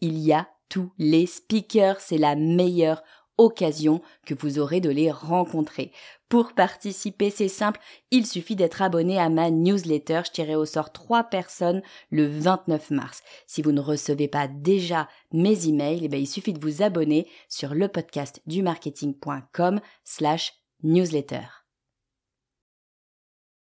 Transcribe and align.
il 0.00 0.18
y 0.18 0.32
a 0.32 0.48
tous 0.68 0.92
les 0.98 1.26
speakers. 1.26 2.00
C'est 2.00 2.18
la 2.18 2.36
meilleure 2.36 3.02
occasion 3.40 4.02
que 4.26 4.34
vous 4.34 4.58
aurez 4.58 4.80
de 4.80 4.90
les 4.90 5.10
rencontrer. 5.10 5.92
Pour 6.28 6.52
participer, 6.52 7.30
c'est 7.30 7.48
simple, 7.48 7.80
il 8.10 8.26
suffit 8.26 8.54
d'être 8.54 8.82
abonné 8.82 9.18
à 9.18 9.28
ma 9.28 9.50
newsletter. 9.50 10.22
Je 10.26 10.30
tirerai 10.30 10.54
au 10.54 10.66
sort 10.66 10.92
trois 10.92 11.24
personnes 11.24 11.82
le 12.10 12.26
29 12.26 12.90
mars. 12.90 13.22
Si 13.46 13.62
vous 13.62 13.72
ne 13.72 13.80
recevez 13.80 14.28
pas 14.28 14.46
déjà 14.46 15.08
mes 15.32 15.66
emails, 15.66 16.00
eh 16.04 16.08
bien, 16.08 16.20
il 16.20 16.28
suffit 16.28 16.52
de 16.52 16.60
vous 16.60 16.82
abonner 16.82 17.26
sur 17.48 17.74
le 17.74 17.88
podcast 17.88 18.42
du 18.46 18.62
marketing.com 18.62 19.80
slash 20.04 20.54
newsletter. 20.82 21.46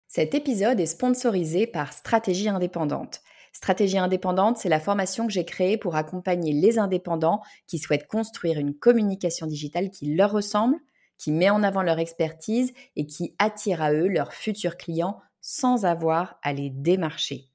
Cet 0.09 0.35
épisode 0.35 0.81
est 0.81 0.87
sponsorisé 0.87 1.69
par 1.69 1.93
Stratégie 1.93 2.49
Indépendante. 2.49 3.21
Stratégie 3.53 3.99
indépendante, 3.99 4.59
c'est 4.59 4.69
la 4.69 4.81
formation 4.81 5.27
que 5.27 5.33
j'ai 5.33 5.45
créée 5.45 5.77
pour 5.77 5.97
accompagner 5.97 6.53
les 6.53 6.79
indépendants 6.79 7.41
qui 7.67 7.79
souhaitent 7.79 8.07
construire 8.07 8.59
une 8.59 8.75
communication 8.75 9.47
digitale 9.47 9.91
qui 9.91 10.15
leur 10.15 10.31
ressemble, 10.31 10.77
qui 11.19 11.33
met 11.33 11.51
en 11.51 11.63
avant 11.63 11.83
leur 11.83 11.99
expertise 11.99 12.73
et 12.97 13.07
qui 13.07 13.35
attire 13.39 13.83
à 13.83 13.93
eux 13.93 14.09
leurs 14.09 14.33
futurs 14.33 14.77
clients 14.77 15.21
sans 15.41 15.85
avoir 15.85 16.39
à 16.43 16.53
les 16.53 16.71
démarcher. 16.71 17.51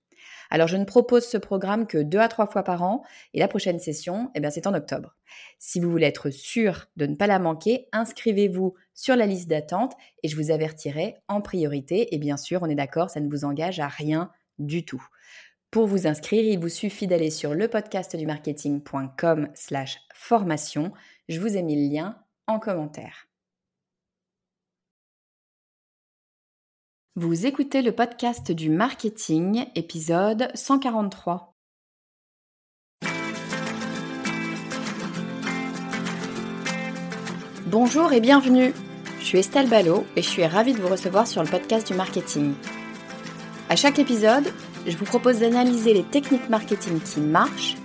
Alors 0.50 0.68
je 0.68 0.78
ne 0.78 0.86
propose 0.86 1.26
ce 1.26 1.38
programme 1.38 1.88
que 1.88 1.98
deux 1.98 2.20
à 2.20 2.28
trois 2.28 2.46
fois 2.46 2.64
par 2.64 2.84
an 2.84 3.04
et 3.34 3.40
la 3.40 3.48
prochaine 3.48 3.80
session, 3.80 4.30
eh 4.36 4.40
bien, 4.40 4.52
c'est 4.52 4.68
en 4.68 4.74
octobre. 4.74 5.16
Si 5.58 5.80
vous 5.80 5.90
voulez 5.90 6.06
être 6.06 6.30
sûr 6.30 6.86
de 6.98 7.06
ne 7.06 7.16
pas 7.16 7.28
la 7.28 7.40
manquer, 7.40 7.88
inscrivez-vous 7.92 8.76
sur 8.94 9.16
la 9.16 9.26
liste 9.26 9.50
d'attente 9.50 9.94
et 10.24 10.28
je 10.28 10.36
vous 10.36 10.52
avertirai 10.52 11.16
en 11.28 11.42
priorité. 11.42 12.14
Et 12.14 12.20
bien 12.20 12.38
sûr, 12.38 12.62
on 12.62 12.70
est 12.70 12.76
d'accord, 12.76 13.10
ça 13.10 13.20
ne 13.20 13.30
vous 13.30 13.44
engage 13.44 13.80
à 13.80 13.88
rien 13.88 14.32
du 14.60 14.86
tout. 14.86 15.06
Pour 15.76 15.88
vous 15.88 16.08
inscrire, 16.08 16.46
il 16.46 16.58
vous 16.58 16.70
suffit 16.70 17.06
d'aller 17.06 17.30
sur 17.30 17.54
le 17.54 17.68
podcast 17.68 18.16
du 18.16 18.26
marketing.com 18.26 19.50
slash 19.56 20.00
formation. 20.14 20.94
Je 21.28 21.42
vous 21.42 21.58
ai 21.58 21.64
mis 21.64 21.76
le 21.76 21.94
lien 21.94 22.18
en 22.48 22.60
commentaire. 22.60 23.28
Vous 27.18 27.46
écoutez 27.46 27.82
le 27.82 27.92
podcast 27.92 28.54
du 28.54 28.70
marketing, 28.70 29.66
épisode 29.76 30.48
143. 30.54 31.54
Bonjour 37.66 38.14
et 38.14 38.22
bienvenue. 38.22 38.72
Je 39.20 39.26
suis 39.26 39.40
Estelle 39.40 39.68
Ballot 39.68 40.06
et 40.16 40.22
je 40.22 40.30
suis 40.30 40.46
ravie 40.46 40.74
de 40.74 40.80
vous 40.80 40.88
recevoir 40.88 41.28
sur 41.28 41.44
le 41.44 41.50
podcast 41.50 41.86
du 41.86 41.96
marketing. 41.96 42.54
À 43.68 43.76
chaque 43.76 44.00
épisode, 44.00 44.54
je 44.86 44.98
vous 44.98 45.06
propose 45.06 45.40
d'analyser 45.40 45.94
les 45.94 46.04
techniques 46.04 46.50
marketing 46.50 47.00
qui 47.02 47.20
marchent, 47.20 47.76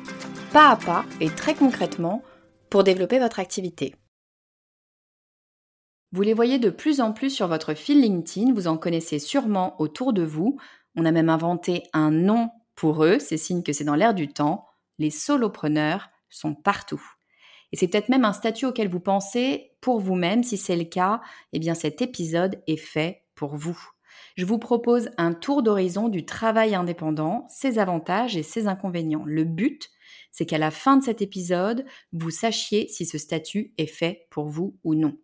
pas 0.53 0.71
à 0.71 0.77
pas 0.77 1.05
et 1.21 1.31
très 1.31 1.55
concrètement, 1.55 2.23
pour 2.69 2.85
développer 2.85 3.19
votre 3.19 3.41
activité. 3.41 3.95
Vous 6.13 6.23
les 6.23 6.35
voyez 6.35 6.59
de 6.59 6.71
plus 6.71 7.01
en 7.01 7.13
plus 7.13 7.31
sur 7.31 7.49
votre 7.49 7.75
fil 7.75 8.01
LinkedIn, 8.01 8.53
vous 8.53 8.67
en 8.67 8.77
connaissez 8.77 9.19
sûrement 9.19 9.81
autour 9.81 10.13
de 10.13 10.23
vous. 10.23 10.59
On 10.97 11.05
a 11.05 11.13
même 11.13 11.29
inventé 11.29 11.85
un 11.93 12.11
nom 12.11 12.51
pour 12.75 13.05
eux, 13.05 13.19
c'est 13.19 13.37
signe 13.37 13.63
que 13.63 13.73
c'est 13.73 13.85
dans 13.85 13.95
l'air 13.95 14.15
du 14.15 14.29
temps. 14.29 14.67
Les 14.99 15.11
solopreneurs 15.11 16.11
sont 16.29 16.55
partout. 16.55 17.03
Et 17.73 17.77
c'est 17.77 17.89
peut-être 17.89 18.09
même 18.09 18.25
un 18.25 18.33
statut 18.33 18.67
auquel 18.67 18.89
vous 18.89 19.01
pensez 19.01 19.73
pour 19.81 20.01
vous-même. 20.01 20.43
Si 20.43 20.57
c'est 20.57 20.77
le 20.77 20.85
cas, 20.85 21.21
eh 21.53 21.59
bien 21.61 21.75
cet 21.75 22.03
épisode 22.03 22.61
est 22.67 22.77
fait 22.77 23.23
pour 23.35 23.57
vous 23.57 23.79
je 24.37 24.45
vous 24.45 24.59
propose 24.59 25.11
un 25.19 25.33
tour 25.33 25.63
d'horizon 25.63 26.09
du 26.09 26.25
travail 26.25 26.75
indépendant, 26.75 27.47
ses 27.49 27.79
avantages 27.79 28.37
et 28.37 28.43
ses 28.43 28.67
inconvénients. 28.67 29.25
Le 29.25 29.45
but, 29.45 29.89
c'est 30.31 30.47
qu'à 30.47 30.59
la 30.59 30.71
fin 30.71 30.97
de 30.97 31.05
cet 31.05 31.23
épisode, 31.23 31.85
vous 32.13 32.31
sachiez 32.31 32.89
si 32.89 33.05
ce 33.07 33.19
statut 33.19 33.75
est 33.79 33.87
fait 33.87 34.27
pour 34.31 34.49
vous 34.49 34.77
ou 34.85 34.95
non. 34.95 35.17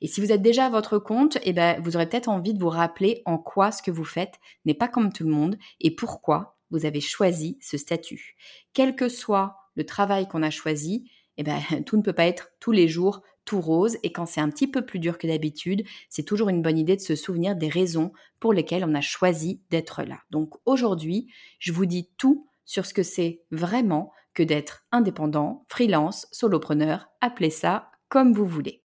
Et 0.00 0.08
si 0.08 0.20
vous 0.20 0.32
êtes 0.32 0.42
déjà 0.42 0.66
à 0.66 0.70
votre 0.70 0.98
compte, 0.98 1.38
eh 1.42 1.52
ben, 1.52 1.80
vous 1.80 1.96
aurez 1.96 2.08
peut-être 2.08 2.28
envie 2.28 2.54
de 2.54 2.60
vous 2.60 2.68
rappeler 2.68 3.22
en 3.24 3.38
quoi 3.38 3.72
ce 3.72 3.82
que 3.82 3.90
vous 3.90 4.04
faites 4.04 4.34
n'est 4.64 4.74
pas 4.74 4.88
comme 4.88 5.12
tout 5.12 5.24
le 5.24 5.30
monde 5.30 5.56
et 5.80 5.94
pourquoi 5.94 6.58
vous 6.70 6.86
avez 6.86 7.00
choisi 7.00 7.58
ce 7.60 7.76
statut. 7.76 8.36
Quel 8.72 8.96
que 8.96 9.08
soit 9.08 9.56
le 9.74 9.84
travail 9.84 10.28
qu'on 10.28 10.42
a 10.42 10.50
choisi, 10.50 11.10
eh 11.36 11.42
ben, 11.42 11.60
tout 11.86 11.96
ne 11.96 12.02
peut 12.02 12.12
pas 12.12 12.26
être 12.26 12.50
tous 12.60 12.72
les 12.72 12.88
jours 12.88 13.22
rose 13.58 13.96
et 14.02 14.12
quand 14.12 14.26
c'est 14.26 14.40
un 14.40 14.50
petit 14.50 14.68
peu 14.68 14.84
plus 14.84 14.98
dur 14.98 15.18
que 15.18 15.26
d'habitude, 15.26 15.84
c'est 16.08 16.22
toujours 16.22 16.50
une 16.50 16.62
bonne 16.62 16.78
idée 16.78 16.96
de 16.96 17.00
se 17.00 17.16
souvenir 17.16 17.56
des 17.56 17.68
raisons 17.68 18.12
pour 18.38 18.52
lesquelles 18.52 18.84
on 18.84 18.94
a 18.94 19.00
choisi 19.00 19.62
d'être 19.70 20.02
là. 20.02 20.18
Donc 20.30 20.54
aujourd'hui, 20.66 21.32
je 21.58 21.72
vous 21.72 21.86
dis 21.86 22.10
tout 22.18 22.46
sur 22.64 22.86
ce 22.86 22.94
que 22.94 23.02
c'est 23.02 23.42
vraiment 23.50 24.12
que 24.34 24.42
d'être 24.42 24.84
indépendant, 24.92 25.64
freelance, 25.68 26.28
solopreneur, 26.30 27.08
appelez 27.20 27.50
ça 27.50 27.90
comme 28.08 28.32
vous 28.32 28.46
voulez. 28.46 28.84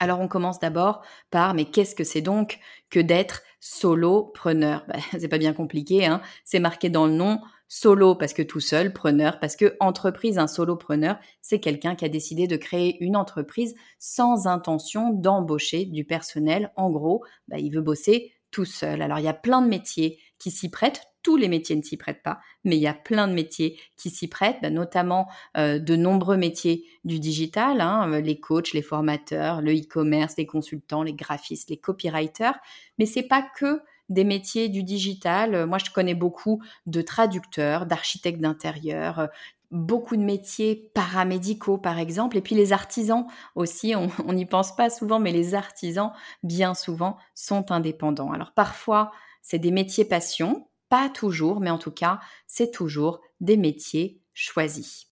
Alors 0.00 0.20
on 0.20 0.28
commence 0.28 0.60
d'abord 0.60 1.02
par 1.30 1.54
mais 1.54 1.64
qu'est-ce 1.64 1.94
que 1.94 2.04
c'est 2.04 2.20
donc 2.20 2.58
que 2.90 3.00
d'être 3.00 3.42
solopreneur? 3.60 4.84
Ben, 4.88 5.00
C'est 5.20 5.28
pas 5.28 5.38
bien 5.38 5.52
compliqué, 5.52 6.06
hein 6.06 6.22
c'est 6.44 6.60
marqué 6.60 6.88
dans 6.88 7.06
le 7.06 7.12
nom 7.12 7.40
Solo 7.68 8.14
parce 8.14 8.32
que 8.32 8.42
tout 8.42 8.60
seul, 8.60 8.94
preneur 8.94 9.38
parce 9.40 9.54
que 9.54 9.76
entreprise, 9.78 10.38
un 10.38 10.46
solopreneur, 10.46 11.18
c'est 11.42 11.60
quelqu'un 11.60 11.94
qui 11.94 12.06
a 12.06 12.08
décidé 12.08 12.46
de 12.46 12.56
créer 12.56 12.96
une 13.04 13.14
entreprise 13.14 13.74
sans 13.98 14.46
intention 14.46 15.10
d'embaucher 15.12 15.84
du 15.84 16.04
personnel. 16.04 16.72
En 16.76 16.90
gros, 16.90 17.22
bah, 17.46 17.58
il 17.58 17.70
veut 17.70 17.82
bosser 17.82 18.32
tout 18.50 18.64
seul. 18.64 19.02
Alors 19.02 19.18
il 19.18 19.24
y 19.26 19.28
a 19.28 19.34
plein 19.34 19.60
de 19.60 19.68
métiers 19.68 20.18
qui 20.38 20.50
s'y 20.50 20.70
prêtent. 20.70 21.02
Tous 21.22 21.36
les 21.36 21.48
métiers 21.48 21.76
ne 21.76 21.82
s'y 21.82 21.98
prêtent 21.98 22.22
pas, 22.22 22.38
mais 22.64 22.76
il 22.76 22.80
y 22.80 22.86
a 22.86 22.94
plein 22.94 23.28
de 23.28 23.34
métiers 23.34 23.78
qui 23.98 24.08
s'y 24.08 24.28
prêtent, 24.28 24.58
bah, 24.62 24.70
notamment 24.70 25.28
euh, 25.58 25.78
de 25.78 25.94
nombreux 25.94 26.38
métiers 26.38 26.86
du 27.04 27.20
digital, 27.20 27.82
hein, 27.82 28.10
euh, 28.10 28.20
les 28.20 28.40
coachs, 28.40 28.72
les 28.72 28.82
formateurs, 28.82 29.60
le 29.60 29.74
e-commerce, 29.74 30.36
les 30.38 30.46
consultants, 30.46 31.02
les 31.02 31.12
graphistes, 31.12 31.68
les 31.68 31.76
copywriters. 31.76 32.58
Mais 32.98 33.04
c'est 33.04 33.24
pas 33.24 33.46
que 33.58 33.82
des 34.08 34.24
métiers 34.24 34.68
du 34.68 34.82
digital. 34.82 35.54
Euh, 35.54 35.66
moi, 35.66 35.78
je 35.78 35.90
connais 35.90 36.14
beaucoup 36.14 36.62
de 36.86 37.02
traducteurs, 37.02 37.86
d'architectes 37.86 38.40
d'intérieur, 38.40 39.18
euh, 39.18 39.26
beaucoup 39.70 40.16
de 40.16 40.22
métiers 40.22 40.90
paramédicaux, 40.94 41.78
par 41.78 41.98
exemple, 41.98 42.36
et 42.36 42.40
puis 42.40 42.54
les 42.54 42.72
artisans 42.72 43.26
aussi, 43.54 43.94
on 44.26 44.32
n'y 44.32 44.46
pense 44.46 44.74
pas 44.74 44.90
souvent, 44.90 45.18
mais 45.20 45.32
les 45.32 45.54
artisans, 45.54 46.12
bien 46.42 46.74
souvent, 46.74 47.18
sont 47.34 47.70
indépendants. 47.70 48.32
Alors 48.32 48.52
parfois, 48.52 49.12
c'est 49.42 49.58
des 49.58 49.70
métiers 49.70 50.04
passion, 50.04 50.68
pas 50.88 51.08
toujours, 51.08 51.60
mais 51.60 51.70
en 51.70 51.78
tout 51.78 51.90
cas, 51.90 52.20
c'est 52.46 52.70
toujours 52.70 53.20
des 53.40 53.56
métiers 53.56 54.20
choisis. 54.32 55.07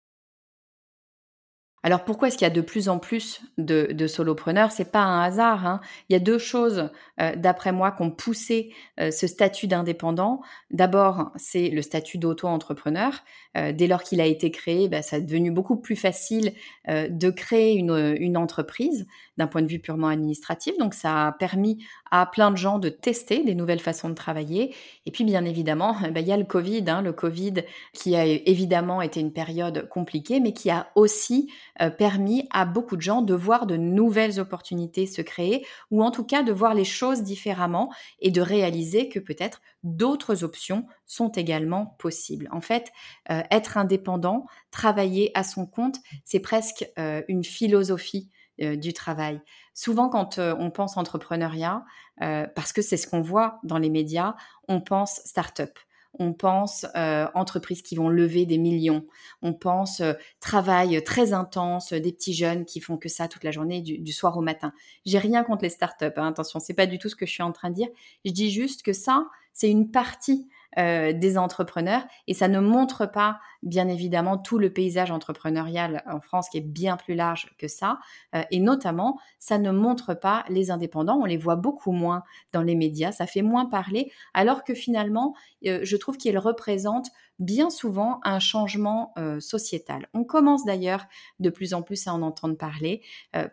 Alors 1.85 2.03
pourquoi 2.03 2.29
est-ce 2.29 2.39
qu'il 2.39 2.47
y 2.47 2.51
a 2.51 2.55
de 2.55 2.63
plus 2.63 2.89
en 2.89 2.99
plus 2.99 3.43
de, 3.59 4.07
solopreneurs? 4.07 4.73
C'est 4.73 4.91
pas 4.91 5.03
un 5.03 5.21
hasard. 5.21 5.67
Hein. 5.67 5.81
Il 6.09 6.15
y 6.15 6.17
a 6.17 6.19
deux 6.19 6.39
choses, 6.39 6.89
euh, 7.21 7.37
d'après 7.37 7.73
moi, 7.73 7.93
qui 7.93 8.01
ont 8.01 8.11
poussé 8.11 8.73
euh, 8.99 9.11
ce 9.11 9.27
statut 9.27 9.67
d'indépendant. 9.67 10.41
D'abord, 10.71 11.31
c'est 11.37 11.69
le 11.69 11.83
statut 11.83 12.17
d'auto-entrepreneur. 12.17 13.13
Euh, 13.59 13.73
dès 13.73 13.87
lors 13.87 14.03
qu'il 14.03 14.23
a 14.23 14.27
été 14.27 14.51
créé, 14.51 14.89
bah, 14.89 15.03
ça 15.03 15.19
est 15.19 15.21
devenu 15.21 15.51
beaucoup 15.51 15.77
plus 15.77 15.95
facile 15.95 16.55
de 16.89 17.31
créer 17.31 17.75
une, 17.75 18.17
une 18.19 18.37
entreprise 18.37 19.07
d'un 19.37 19.47
point 19.47 19.63
de 19.63 19.67
vue 19.67 19.79
purement 19.79 20.09
administratif. 20.09 20.77
Donc 20.79 20.95
ça 20.95 21.29
a 21.29 21.33
permis 21.33 21.85
à 22.11 22.27
plein 22.27 22.51
de 22.51 22.57
gens 22.57 22.79
de 22.79 22.89
tester 22.89 23.43
des 23.43 23.55
nouvelles 23.55 23.81
façons 23.81 24.09
de 24.09 24.15
travailler. 24.15 24.75
Et 25.07 25.11
puis 25.11 25.25
bien 25.25 25.45
évidemment, 25.45 25.97
bah, 26.13 26.21
il 26.21 26.29
y 26.29 26.33
a 26.33 26.37
le 26.37 26.45
Covid, 26.45 26.85
hein, 26.89 27.03
le 27.03 27.13
Covid 27.13 27.55
qui 27.93 28.17
a 28.17 28.25
évidemment 28.25 29.03
été 29.03 29.21
une 29.21 29.33
période 29.33 29.89
compliquée, 29.89 30.41
mais 30.41 30.53
qui 30.53 30.71
a 30.71 30.89
aussi 30.95 31.51
euh, 31.81 31.91
permis 31.91 32.49
à 32.51 32.65
beaucoup 32.65 32.97
de 32.97 33.03
gens 33.03 33.23
de 33.23 33.35
voir 33.35 33.67
de 33.67 33.77
nouvelles 33.77 34.41
opportunités 34.41 35.07
se 35.07 35.23
créer, 35.23 35.67
ou 35.91 36.03
en 36.03 36.11
tout 36.11 36.25
cas 36.25 36.43
de 36.43 36.53
voir 36.53 36.75
les 36.75 36.85
choses 36.85 37.23
différemment 37.23 37.93
et 38.21 38.31
de 38.31 38.41
réaliser 38.41 39.09
que 39.09 39.19
peut-être 39.19 39.61
d'autres 39.83 40.45
options 40.45 40.87
sont 41.07 41.31
également 41.31 41.97
possibles. 41.99 42.49
En 42.53 42.61
fait, 42.61 42.93
euh, 43.31 43.43
être 43.51 43.77
indépendant, 43.77 44.47
travailler 44.71 45.31
à 45.35 45.43
son 45.43 45.67
compte, 45.67 45.97
c'est 46.25 46.41
presque 46.41 46.89
euh, 46.99 47.23
une 47.29 47.45
philosophie 47.45 48.31
du 48.57 48.93
travail. 48.93 49.41
Souvent, 49.75 50.09
quand 50.09 50.39
on 50.39 50.71
pense 50.71 50.97
entrepreneuriat, 50.97 51.85
parce 52.21 52.73
que 52.73 52.83
c'est 52.83 52.97
ce 52.97 53.09
qu'on 53.09 53.21
voit 53.21 53.59
dans 53.65 53.79
les 53.79 53.91
médias, 53.91 54.37
on 54.69 54.81
pense 54.81 55.21
start-up 55.25 55.77
on 56.19 56.33
pense 56.33 56.87
euh, 56.97 57.27
entreprises 57.35 57.83
qui 57.83 57.97
vont 57.97 58.09
lever 58.09 58.47
des 58.47 58.59
millions, 58.59 59.07
on 59.43 59.53
pense 59.53 60.01
euh, 60.01 60.15
travail 60.41 61.03
très 61.05 61.33
intense, 61.33 61.93
des 61.93 62.13
petits 62.13 62.35
jeunes 62.35 62.65
qui 62.65 62.81
font 62.81 62.97
que 62.97 63.09
ça 63.09 63.29
toute 63.29 63.45
la 63.45 63.51
journée, 63.51 63.83
du, 63.83 64.13
soir 64.13 64.37
au 64.37 64.41
matin. 64.41 64.73
J'ai 65.05 65.19
rien 65.19 65.45
contre 65.45 65.63
les 65.63 65.71
startups, 65.71 66.05
hein, 66.17 66.29
attention, 66.29 66.61
c'est 66.61 66.75
pas 66.75 66.87
du 66.87 66.99
tout 66.99 67.09
ce 67.09 67.17
que 67.17 67.27
je 67.27 67.33
suis 67.33 67.43
en 67.43 67.53
train 67.53 67.71
de 67.71 67.75
dire. 67.75 67.89
Je 68.25 68.31
dis 68.31 68.51
juste 68.51 68.83
que 68.83 68.93
ça, 68.93 69.27
c'est 69.53 69.71
une 69.71 69.91
partie 69.91 70.49
euh, 70.77 71.13
des 71.13 71.39
entrepreneurs. 71.39 72.05
Et 72.27 72.35
ça 72.35 72.49
ne 72.49 72.59
montre 72.59 73.07
pas 73.07 73.39
bien 73.63 73.87
évidemment 73.87 74.39
tout 74.39 74.59
le 74.59 74.73
paysage 74.73 75.13
entrepreneurial 75.13 76.03
en 76.07 76.21
France 76.21 76.49
qui 76.49 76.59
est 76.59 76.67
bien 76.67 76.97
plus 76.97 77.15
large 77.15 77.55
que 77.59 77.69
ça. 77.69 78.01
Euh, 78.35 78.43
et 78.51 78.59
notamment 78.59 79.21
ça 79.39 79.59
ne 79.59 79.71
montre 79.71 80.15
pas 80.15 80.45
les 80.49 80.73
indépendants. 80.73 81.21
On 81.21 81.27
les 81.27 81.37
voit 81.37 81.55
beaucoup 81.55 81.93
moins 81.93 82.25
dans 82.53 82.63
les 82.63 82.75
médias. 82.75 83.13
Ça 83.13 83.27
fait 83.27 83.43
moins 83.43 83.67
parler. 83.67 84.11
Alors 84.33 84.65
que 84.65 84.75
finalement 84.75 85.37
euh, 85.65 85.79
je 85.85 85.97
trouve 85.97 86.17
qu'ils 86.17 86.39
représentent 86.39 87.11
bien 87.39 87.71
souvent 87.71 88.21
un 88.23 88.39
changement 88.39 89.13
sociétal. 89.41 90.07
On 90.15 90.23
commence 90.23 90.65
d'ailleurs 90.65 91.05
de 91.41 91.51
plus 91.51 91.75
en 91.75 91.83
plus 91.83 92.07
à 92.07 92.15
en 92.15 92.23
entendre 92.23 92.57
parler 92.57 93.03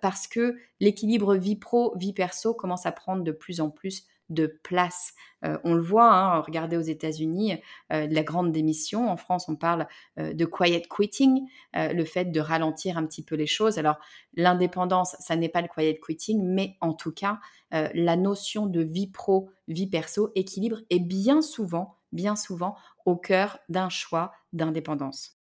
parce 0.04 0.28
que 0.28 0.56
l'équilibre 0.80 1.34
vie 1.34 1.56
pro 1.56 1.98
vie 1.98 2.14
perso 2.14 2.54
commence 2.54 2.86
à 2.86 2.92
prendre 2.92 3.24
de 3.24 3.32
plus 3.32 3.60
en 3.60 3.72
plus 3.72 4.06
de 4.32 4.60
place. 4.64 5.14
Euh, 5.44 5.58
on 5.64 5.74
le 5.74 5.82
voit, 5.82 6.12
hein, 6.12 6.40
regardez 6.42 6.78
aux 6.78 6.82
États-Unis, 6.82 7.60
euh, 7.92 8.08
la 8.10 8.24
grande 8.24 8.52
démission. 8.52 9.10
En 9.10 9.18
France, 9.18 9.48
on 9.50 9.56
parle 9.56 9.88
euh, 10.20 10.34
de 10.34 10.46
quiet 10.46 10.84
quitting, 10.90 11.48
le 11.74 12.04
fait 12.06 12.26
de 12.26 12.40
ralentir 12.40 12.98
un 12.98 13.06
petit 13.06 13.24
peu 13.24 13.36
les 13.36 13.48
choses. 13.48 13.78
Alors, 13.78 13.98
l'indépendance, 14.36 15.16
ça 15.20 15.36
n'est 15.36 15.50
pas 15.50 15.62
le 15.62 15.68
quiet 15.68 16.00
quitting, 16.06 16.42
mais 16.44 16.78
en 16.82 16.94
tout 16.94 17.12
cas, 17.12 17.40
la 17.72 18.16
notion 18.16 18.66
de 18.66 18.82
vie 18.82 19.08
pro, 19.08 19.50
vie 19.68 19.88
perso, 19.88 20.32
équilibre 20.36 20.80
est 20.90 21.00
bien 21.00 21.42
souvent, 21.42 21.96
bien 22.12 22.36
souvent 22.36 22.76
au 23.06 23.16
cœur 23.16 23.60
d'un 23.70 23.90
choix 23.90 24.34
d'indépendance. 24.54 25.41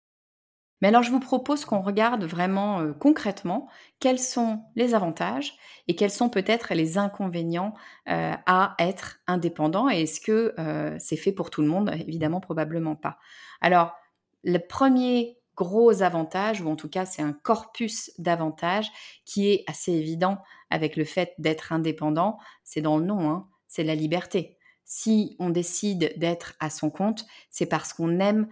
Mais 0.86 0.90
alors, 0.90 1.02
je 1.02 1.10
vous 1.10 1.20
propose 1.20 1.66
qu'on 1.66 1.82
regarde 1.82 2.26
vraiment 2.26 2.80
euh, 2.80 2.94
concrètement 2.94 3.68
quels 4.00 4.20
sont 4.20 4.62
les 4.76 4.94
avantages 4.94 5.56
et 5.88 5.96
quels 5.96 6.12
sont 6.12 6.30
peut-être 6.30 6.76
les 6.76 7.00
inconvénients 7.00 7.74
euh, 8.08 8.34
à 8.46 8.76
être 8.78 9.18
indépendant. 9.26 9.90
Et 9.90 10.04
est-ce 10.04 10.22
que 10.22 10.54
euh, 10.60 10.96
c'est 11.00 11.16
fait 11.16 11.32
pour 11.32 11.50
tout 11.50 11.64
le 11.64 11.68
monde? 11.70 11.92
Évidemment, 12.08 12.40
probablement 12.40 12.96
pas. 12.96 13.18
Alors, 13.62 13.96
le 14.44 14.60
premier 14.60 15.40
gros 15.56 16.04
avantage, 16.04 16.62
ou 16.62 16.70
en 16.70 16.76
tout 16.76 16.88
cas 16.90 17.08
c'est 17.08 17.24
un 17.24 17.34
corpus 17.34 18.12
d'avantages 18.20 18.92
qui 19.26 19.50
est 19.50 19.64
assez 19.66 19.92
évident 19.92 20.38
avec 20.70 20.98
le 20.98 21.04
fait 21.04 21.34
d'être 21.40 21.74
indépendant, 21.74 22.38
c'est 22.64 22.82
dans 22.82 23.00
le 23.00 23.06
nom, 23.06 23.32
hein, 23.32 23.48
c'est 23.68 23.84
la 23.84 23.96
liberté. 23.96 24.60
Si 24.86 25.36
on 25.40 25.50
décide 25.50 26.14
d'être 26.18 26.54
à 26.60 26.70
son 26.70 26.90
compte, 26.90 27.26
c'est 27.50 27.66
parce 27.66 27.92
qu'on 27.92 28.20
aime 28.20 28.48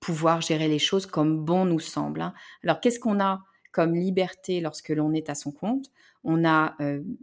pouvoir 0.00 0.40
gérer 0.40 0.68
les 0.68 0.78
choses 0.78 1.06
comme 1.06 1.44
bon 1.44 1.64
nous 1.64 1.80
semble. 1.80 2.20
Hein. 2.20 2.34
Alors, 2.64 2.80
qu'est-ce 2.80 2.98
qu'on 2.98 3.20
a 3.20 3.42
comme 3.70 3.94
liberté 3.94 4.60
lorsque 4.60 4.90
l'on 4.90 5.12
est 5.12 5.30
à 5.30 5.34
son 5.34 5.52
compte? 5.52 5.86
On 6.24 6.44
a 6.44 6.76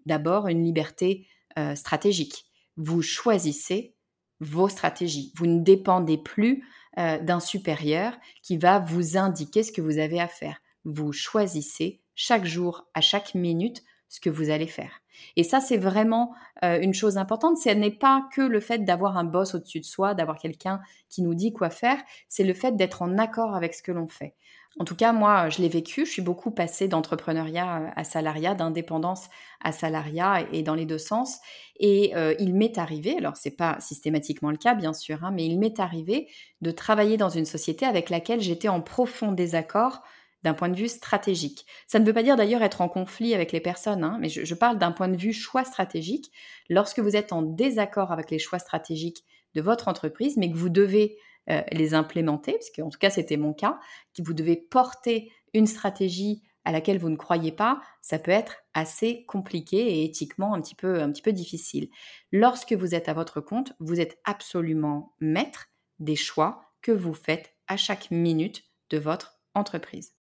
d'abord 0.05 0.47
une 0.47 0.63
liberté 0.63 1.27
stratégique. 1.75 2.45
Vous 2.77 3.01
choisissez 3.01 3.93
vos 4.39 4.69
stratégies. 4.69 5.33
Vous 5.35 5.45
ne 5.45 5.59
dépendez 5.61 6.17
plus 6.17 6.65
d'un 6.97 7.39
supérieur 7.39 8.17
qui 8.41 8.57
va 8.57 8.79
vous 8.79 9.17
indiquer 9.17 9.63
ce 9.63 9.71
que 9.71 9.81
vous 9.81 9.99
avez 9.99 10.19
à 10.19 10.27
faire. 10.27 10.61
Vous 10.85 11.11
choisissez 11.11 12.01
chaque 12.15 12.45
jour, 12.45 12.87
à 12.93 13.01
chaque 13.01 13.35
minute, 13.35 13.83
ce 14.07 14.19
que 14.19 14.29
vous 14.29 14.49
allez 14.49 14.67
faire. 14.67 15.01
Et 15.35 15.43
ça, 15.43 15.59
c'est 15.59 15.77
vraiment 15.77 16.33
euh, 16.63 16.79
une 16.81 16.93
chose 16.93 17.17
importante. 17.17 17.57
Ce 17.57 17.69
n'est 17.69 17.91
pas 17.91 18.27
que 18.33 18.41
le 18.41 18.59
fait 18.59 18.79
d'avoir 18.79 19.17
un 19.17 19.23
boss 19.23 19.55
au-dessus 19.55 19.79
de 19.79 19.85
soi, 19.85 20.13
d'avoir 20.13 20.37
quelqu'un 20.37 20.81
qui 21.09 21.21
nous 21.21 21.33
dit 21.33 21.53
quoi 21.53 21.69
faire, 21.69 21.97
c'est 22.27 22.43
le 22.43 22.53
fait 22.53 22.75
d'être 22.75 23.01
en 23.01 23.17
accord 23.17 23.55
avec 23.55 23.73
ce 23.73 23.83
que 23.83 23.91
l'on 23.91 24.07
fait. 24.07 24.35
En 24.77 24.85
tout 24.85 24.95
cas, 24.95 25.11
moi, 25.11 25.49
je 25.49 25.61
l'ai 25.61 25.67
vécu. 25.67 26.05
Je 26.05 26.11
suis 26.11 26.21
beaucoup 26.21 26.51
passée 26.51 26.87
d'entrepreneuriat 26.87 27.81
euh, 27.81 27.89
à 27.95 28.03
salariat, 28.03 28.55
d'indépendance 28.55 29.27
à 29.61 29.71
salariat 29.71 30.45
et 30.53 30.63
dans 30.63 30.75
les 30.75 30.85
deux 30.85 30.97
sens. 30.97 31.39
Et 31.79 32.15
euh, 32.15 32.35
il 32.39 32.53
m'est 32.53 32.77
arrivé, 32.77 33.17
alors 33.17 33.35
c'est 33.35 33.55
pas 33.55 33.77
systématiquement 33.79 34.51
le 34.51 34.57
cas, 34.57 34.75
bien 34.75 34.93
sûr, 34.93 35.23
hein, 35.23 35.31
mais 35.33 35.45
il 35.45 35.57
m'est 35.59 35.79
arrivé 35.79 36.27
de 36.61 36.71
travailler 36.71 37.17
dans 37.17 37.29
une 37.29 37.45
société 37.45 37.85
avec 37.85 38.09
laquelle 38.09 38.41
j'étais 38.41 38.67
en 38.67 38.81
profond 38.81 39.31
désaccord 39.31 40.01
d'un 40.43 40.53
point 40.53 40.69
de 40.69 40.75
vue 40.75 40.87
stratégique. 40.87 41.65
Ça 41.87 41.99
ne 41.99 42.05
veut 42.05 42.13
pas 42.13 42.23
dire 42.23 42.35
d'ailleurs 42.35 42.61
être 42.61 42.81
en 42.81 42.89
conflit 42.89 43.33
avec 43.33 43.51
les 43.51 43.59
personnes, 43.59 44.03
hein, 44.03 44.17
mais 44.21 44.29
je, 44.29 44.53
parle 44.55 44.77
d'un 44.77 44.91
point 44.91 45.09
de 45.09 45.17
vue 45.17 45.33
choix 45.33 45.63
stratégique. 45.63 46.31
Lorsque 46.69 46.99
vous 46.99 47.15
êtes 47.15 47.33
en 47.33 47.41
désaccord 47.41 48.11
avec 48.11 48.31
les 48.31 48.39
choix 48.39 48.59
stratégiques 48.59 49.25
de 49.55 49.61
votre 49.61 49.87
entreprise, 49.87 50.37
mais 50.37 50.49
que 50.49 50.57
vous 50.57 50.69
devez 50.69 51.17
euh, 51.49 51.61
les 51.71 51.93
implémenter, 51.93 52.53
parce 52.53 52.69
qu'en 52.69 52.89
tout 52.89 52.99
cas 52.99 53.09
c'était 53.09 53.37
mon 53.37 53.53
cas, 53.53 53.79
que 54.15 54.21
vous 54.21 54.33
devez 54.33 54.55
porter 54.55 55.31
une 55.53 55.67
stratégie 55.67 56.43
à 56.65 56.71
laquelle 56.71 56.99
vous 56.99 57.09
ne 57.09 57.15
croyez 57.15 57.51
pas, 57.51 57.81
ça 58.01 58.19
peut 58.19 58.31
être 58.31 58.57
assez 58.73 59.25
compliqué 59.25 59.77
et 59.77 60.03
éthiquement 60.03 60.53
un 60.53 60.61
petit 60.61 60.75
peu, 60.75 61.01
un 61.01 61.11
petit 61.11 61.21
peu 61.21 61.33
difficile. 61.33 61.89
Lorsque 62.31 62.73
vous 62.73 62.93
êtes 62.93 63.09
à 63.09 63.13
votre 63.13 63.41
compte, 63.41 63.73
vous 63.79 63.99
êtes 63.99 64.19
absolument 64.23 65.15
maître 65.19 65.67
des 65.99 66.15
choix 66.15 66.61
que 66.81 66.91
vous 66.91 67.13
faites 67.13 67.55
à 67.67 67.77
chaque 67.77 68.11
minute 68.11 68.63
de 68.89 68.97
votre 68.97 69.39
entreprise. 69.53 70.18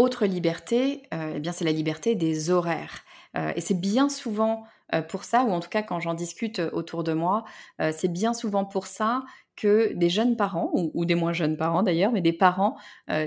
Autre 0.00 0.24
liberté, 0.24 1.02
euh, 1.12 1.34
eh 1.36 1.40
bien 1.40 1.52
c'est 1.52 1.66
la 1.66 1.72
liberté 1.72 2.14
des 2.14 2.48
horaires. 2.48 3.02
Euh, 3.36 3.52
et 3.54 3.60
c'est 3.60 3.78
bien 3.78 4.08
souvent 4.08 4.64
euh, 4.94 5.02
pour 5.02 5.24
ça, 5.24 5.44
ou 5.44 5.50
en 5.50 5.60
tout 5.60 5.68
cas 5.68 5.82
quand 5.82 6.00
j'en 6.00 6.14
discute 6.14 6.58
autour 6.72 7.04
de 7.04 7.12
moi, 7.12 7.44
c'est 7.92 8.10
bien 8.10 8.32
souvent 8.32 8.64
pour 8.64 8.86
ça 8.86 9.24
que 9.56 9.92
des 9.92 10.08
jeunes 10.08 10.38
parents, 10.38 10.70
ou, 10.72 11.04
des 11.04 11.14
moins 11.14 11.34
jeunes 11.34 11.58
parents 11.58 11.82
d'ailleurs, 11.82 12.12
mais 12.12 12.22
des 12.22 12.32
parents 12.32 12.78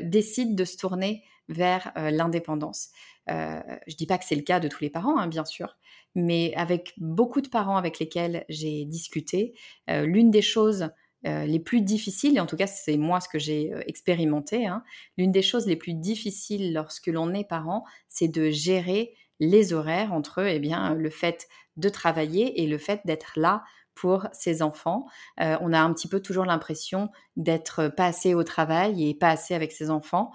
décident 0.02 0.56
de 0.56 0.66
se 0.66 0.76
tourner 0.76 1.24
vers 1.48 1.92
l'indépendance. 1.96 2.90
je 3.28 3.96
dis 3.96 4.08
pas 4.08 4.18
que 4.18 4.26
c'est 4.26 4.36
le 4.36 4.42
cas 4.42 4.60
de 4.60 4.68
tous 4.68 4.84
les 4.84 4.90
parents, 4.90 5.20
hein, 5.20 5.28
bien 5.28 5.46
sûr, 5.46 5.78
mais 6.16 6.56
avec 6.56 6.94
beaucoup 6.98 7.42
de 7.42 7.50
parents 7.50 7.78
avec 7.78 8.00
lesquels 8.00 8.46
j'ai 8.50 8.86
discuté, 8.86 9.54
l'une 9.88 10.32
des 10.32 10.42
choses 10.42 10.90
euh, 11.26 11.46
les 11.46 11.60
plus 11.60 11.82
difficiles, 11.82 12.38
et 12.38 12.40
en 12.40 12.46
tout 12.46 12.58
cas 12.58 12.68
c'est 12.68 12.98
moi 12.98 13.22
ce 13.22 13.30
que 13.30 13.40
j'ai 13.40 13.74
euh, 13.74 13.82
expérimenté, 13.88 14.66
hein, 14.66 14.84
l'une 15.18 15.32
des 15.32 15.42
choses 15.42 15.68
les 15.68 15.76
plus 15.76 15.94
difficiles 15.94 16.74
lorsque 16.74 17.08
l'on 17.08 17.34
est 17.34 17.48
parent, 17.48 17.86
c'est 18.10 18.28
de 18.28 18.50
gérer 18.50 19.14
les 19.40 19.74
horaires 19.74 20.14
entre 20.14 20.46
eh 20.46 20.60
bien, 20.60 20.94
le 20.94 21.10
fait 21.10 21.48
de 21.78 21.90
travailler 21.90 22.62
et 22.62 22.68
le 22.68 22.78
fait 22.78 23.02
d'être 23.06 23.34
là 23.36 23.64
pour 23.96 24.28
ses 24.32 24.62
enfants. 24.62 25.06
Euh, 25.40 25.58
on 25.62 25.72
a 25.72 25.80
un 25.80 25.94
petit 25.94 26.08
peu 26.08 26.20
toujours 26.20 26.46
l'impression 26.46 27.10
d'être 27.36 27.88
pas 27.90 28.08
assez 28.08 28.34
au 28.34 28.44
travail 28.44 29.08
et 29.08 29.14
pas 29.14 29.30
assez 29.30 29.54
avec 29.54 29.72
ses 29.72 29.90
enfants. 29.90 30.32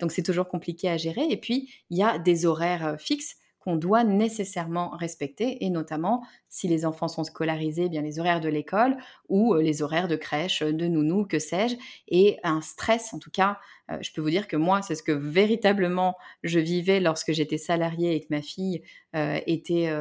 donc 0.00 0.12
c'est 0.12 0.22
toujours 0.22 0.48
compliqué 0.48 0.88
à 0.88 0.96
gérer. 0.96 1.26
Et 1.30 1.38
puis, 1.38 1.72
il 1.90 1.98
y 1.98 2.02
a 2.02 2.18
des 2.18 2.46
horaires 2.46 2.96
fixes 2.98 3.36
qu'on 3.68 3.76
doit 3.76 4.02
nécessairement 4.02 4.88
respecter, 4.96 5.62
et 5.62 5.68
notamment 5.68 6.24
si 6.48 6.68
les 6.68 6.86
enfants 6.86 7.06
sont 7.06 7.24
scolarisés, 7.24 7.84
eh 7.84 7.88
bien 7.90 8.00
les 8.00 8.18
horaires 8.18 8.40
de 8.40 8.48
l'école 8.48 8.96
ou 9.28 9.52
euh, 9.52 9.60
les 9.60 9.82
horaires 9.82 10.08
de 10.08 10.16
crèche, 10.16 10.62
de 10.62 10.86
nounou, 10.86 11.26
que 11.26 11.38
sais-je, 11.38 11.76
et 12.08 12.38
un 12.44 12.62
stress, 12.62 13.12
en 13.12 13.18
tout 13.18 13.30
cas, 13.30 13.58
euh, 13.90 13.98
je 14.00 14.10
peux 14.14 14.22
vous 14.22 14.30
dire 14.30 14.48
que 14.48 14.56
moi, 14.56 14.80
c'est 14.80 14.94
ce 14.94 15.02
que 15.02 15.12
véritablement 15.12 16.16
je 16.44 16.60
vivais 16.60 16.98
lorsque 16.98 17.32
j'étais 17.32 17.58
salariée 17.58 18.14
et 18.14 18.20
que 18.22 18.28
ma 18.30 18.40
fille 18.40 18.80
euh, 19.14 19.38
était 19.46 19.92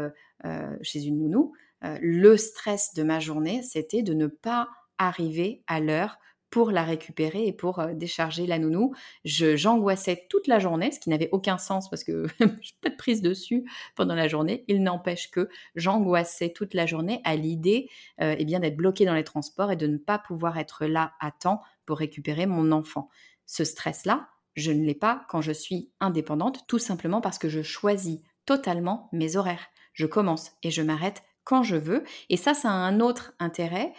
chez 0.81 1.03
une 1.03 1.19
nounou. 1.19 1.51
le 1.81 2.37
stress 2.37 2.93
de 2.93 3.03
ma 3.03 3.19
journée, 3.19 3.63
c'était 3.63 4.01
de 4.01 4.13
ne 4.13 4.27
pas 4.27 4.69
arriver 4.97 5.61
à 5.67 5.81
l'heure 5.81 6.19
pour 6.49 6.71
la 6.71 6.83
récupérer 6.83 7.45
et 7.45 7.53
pour 7.53 7.85
décharger 7.93 8.47
la 8.47 8.59
nounou. 8.59 8.93
j'angoissais 9.25 10.25
toute 10.29 10.47
la 10.47 10.59
journée, 10.59 10.91
ce 10.91 10.99
qui 10.99 11.09
n'avait 11.09 11.29
aucun 11.31 11.57
sens 11.57 11.89
parce 11.89 12.03
que 12.03 12.25
je 12.39 12.45
n'ai 12.45 12.77
pas 12.81 12.89
de 12.89 12.95
prise 12.95 13.21
dessus 13.21 13.69
pendant 13.95 14.15
la 14.15 14.27
journée. 14.27 14.63
Il 14.67 14.81
n'empêche 14.81 15.29
que 15.29 15.49
j'angoissais 15.75 16.51
toute 16.51 16.73
la 16.73 16.85
journée 16.85 17.21
à 17.23 17.35
l'idée 17.35 17.89
euh, 18.21 18.35
bien 18.47 18.59
d'être 18.61 18.77
bloquée 18.77 19.05
dans 19.05 19.13
les 19.13 19.25
transports 19.25 19.71
et 19.71 19.75
de 19.75 19.87
ne 19.87 19.97
pas 19.97 20.19
pouvoir 20.19 20.57
être 20.57 20.85
là 20.85 21.13
à 21.19 21.31
temps 21.31 21.61
pour 21.85 21.97
récupérer 21.97 22.45
mon 22.45 22.71
enfant. 22.71 23.09
Ce 23.45 23.65
stress-là, 23.65 24.29
je 24.55 24.71
ne 24.71 24.85
l'ai 24.85 24.95
pas 24.95 25.25
quand 25.29 25.41
je 25.41 25.51
suis 25.51 25.91
indépendante, 25.99 26.65
tout 26.67 26.79
simplement 26.79 27.19
parce 27.19 27.37
que 27.37 27.49
je 27.49 27.61
choisis 27.61 28.19
totalement 28.45 29.09
mes 29.11 29.35
horaires. 29.35 29.67
Je 29.93 30.05
commence 30.05 30.53
et 30.63 30.71
je 30.71 30.81
m'arrête 30.81 31.23
quand 31.43 31.63
je 31.63 31.75
veux. 31.75 32.03
Et 32.29 32.37
ça, 32.37 32.53
ça 32.53 32.69
a 32.69 32.73
un 32.73 32.99
autre 32.99 33.33
intérêt 33.39 33.93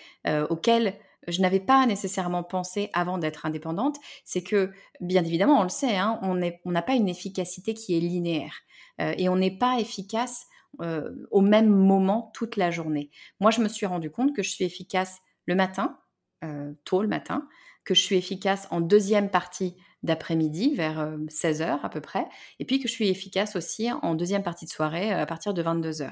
auquel 0.50 0.98
je 1.28 1.40
n'avais 1.40 1.60
pas 1.60 1.86
nécessairement 1.86 2.42
pensé 2.42 2.90
avant 2.92 3.18
d'être 3.18 3.46
indépendante, 3.46 3.96
c'est 4.24 4.42
que, 4.42 4.72
bien 5.00 5.24
évidemment, 5.24 5.60
on 5.60 5.62
le 5.62 5.68
sait, 5.68 5.96
hein, 5.96 6.18
on 6.22 6.34
n'a 6.70 6.82
pas 6.82 6.94
une 6.94 7.08
efficacité 7.08 7.74
qui 7.74 7.96
est 7.96 8.00
linéaire 8.00 8.54
euh, 9.00 9.14
et 9.16 9.28
on 9.28 9.36
n'est 9.36 9.56
pas 9.56 9.78
efficace 9.78 10.46
euh, 10.80 11.10
au 11.30 11.40
même 11.40 11.68
moment 11.68 12.30
toute 12.34 12.56
la 12.56 12.70
journée. 12.70 13.10
Moi, 13.40 13.50
je 13.50 13.60
me 13.60 13.68
suis 13.68 13.86
rendu 13.86 14.10
compte 14.10 14.34
que 14.34 14.42
je 14.42 14.50
suis 14.50 14.64
efficace 14.64 15.18
le 15.46 15.54
matin, 15.54 15.98
euh, 16.44 16.72
tôt 16.84 17.02
le 17.02 17.08
matin, 17.08 17.48
que 17.84 17.94
je 17.94 18.02
suis 18.02 18.16
efficace 18.16 18.68
en 18.70 18.80
deuxième 18.80 19.30
partie 19.30 19.76
d'après-midi 20.02 20.74
vers 20.74 21.16
16h 21.28 21.80
à 21.82 21.88
peu 21.88 22.00
près, 22.00 22.26
et 22.58 22.64
puis 22.64 22.80
que 22.80 22.88
je 22.88 22.92
suis 22.92 23.08
efficace 23.08 23.56
aussi 23.56 23.90
en 23.90 24.14
deuxième 24.14 24.42
partie 24.42 24.64
de 24.64 24.70
soirée 24.70 25.12
à 25.12 25.26
partir 25.26 25.54
de 25.54 25.62
22h. 25.62 26.10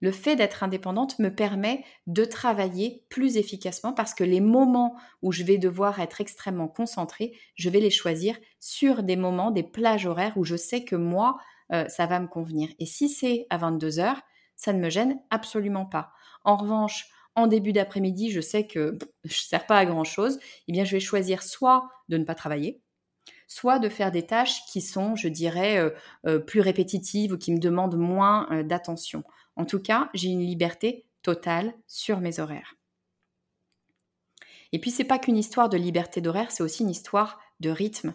Le 0.00 0.12
fait 0.12 0.34
d'être 0.34 0.62
indépendante 0.62 1.18
me 1.18 1.28
permet 1.28 1.84
de 2.06 2.24
travailler 2.24 3.04
plus 3.08 3.36
efficacement 3.36 3.92
parce 3.92 4.14
que 4.14 4.24
les 4.24 4.40
moments 4.40 4.96
où 5.22 5.30
je 5.30 5.44
vais 5.44 5.58
devoir 5.58 6.00
être 6.00 6.20
extrêmement 6.20 6.68
concentrée, 6.68 7.32
je 7.54 7.70
vais 7.70 7.80
les 7.80 7.90
choisir 7.90 8.38
sur 8.58 9.02
des 9.02 9.16
moments, 9.16 9.50
des 9.50 9.62
plages 9.62 10.06
horaires 10.06 10.36
où 10.36 10.44
je 10.44 10.56
sais 10.56 10.84
que 10.84 10.96
moi, 10.96 11.38
ça 11.88 12.06
va 12.06 12.18
me 12.18 12.26
convenir. 12.26 12.68
Et 12.78 12.86
si 12.86 13.08
c'est 13.08 13.46
à 13.50 13.58
22h, 13.58 14.16
ça 14.56 14.72
ne 14.72 14.80
me 14.80 14.90
gêne 14.90 15.20
absolument 15.30 15.86
pas. 15.86 16.10
En 16.44 16.56
revanche, 16.56 17.06
en 17.36 17.46
début 17.46 17.72
d'après-midi, 17.72 18.30
je 18.30 18.40
sais 18.40 18.66
que 18.66 18.98
je 19.24 19.28
ne 19.28 19.48
sers 19.48 19.66
pas 19.66 19.78
à 19.78 19.86
grand-chose, 19.86 20.40
eh 20.66 20.72
bien, 20.72 20.84
je 20.84 20.92
vais 20.92 21.00
choisir 21.00 21.42
soit 21.42 21.88
de 22.08 22.16
ne 22.16 22.24
pas 22.24 22.34
travailler, 22.34 22.82
soit 23.50 23.80
de 23.80 23.88
faire 23.88 24.12
des 24.12 24.24
tâches 24.24 24.64
qui 24.66 24.80
sont, 24.80 25.16
je 25.16 25.26
dirais, 25.26 25.76
euh, 25.76 25.90
euh, 26.24 26.38
plus 26.38 26.60
répétitives 26.60 27.32
ou 27.32 27.36
qui 27.36 27.50
me 27.52 27.58
demandent 27.58 27.96
moins 27.96 28.46
euh, 28.52 28.62
d'attention. 28.62 29.24
En 29.56 29.66
tout 29.66 29.80
cas, 29.80 30.08
j'ai 30.14 30.28
une 30.28 30.46
liberté 30.46 31.04
totale 31.22 31.74
sur 31.88 32.20
mes 32.20 32.38
horaires. 32.38 32.76
Et 34.70 34.78
puis, 34.78 34.92
c'est 34.92 35.04
pas 35.04 35.18
qu'une 35.18 35.36
histoire 35.36 35.68
de 35.68 35.76
liberté 35.76 36.20
d'horaire, 36.20 36.52
c'est 36.52 36.62
aussi 36.62 36.84
une 36.84 36.90
histoire 36.90 37.40
de 37.58 37.70
rythme. 37.70 38.14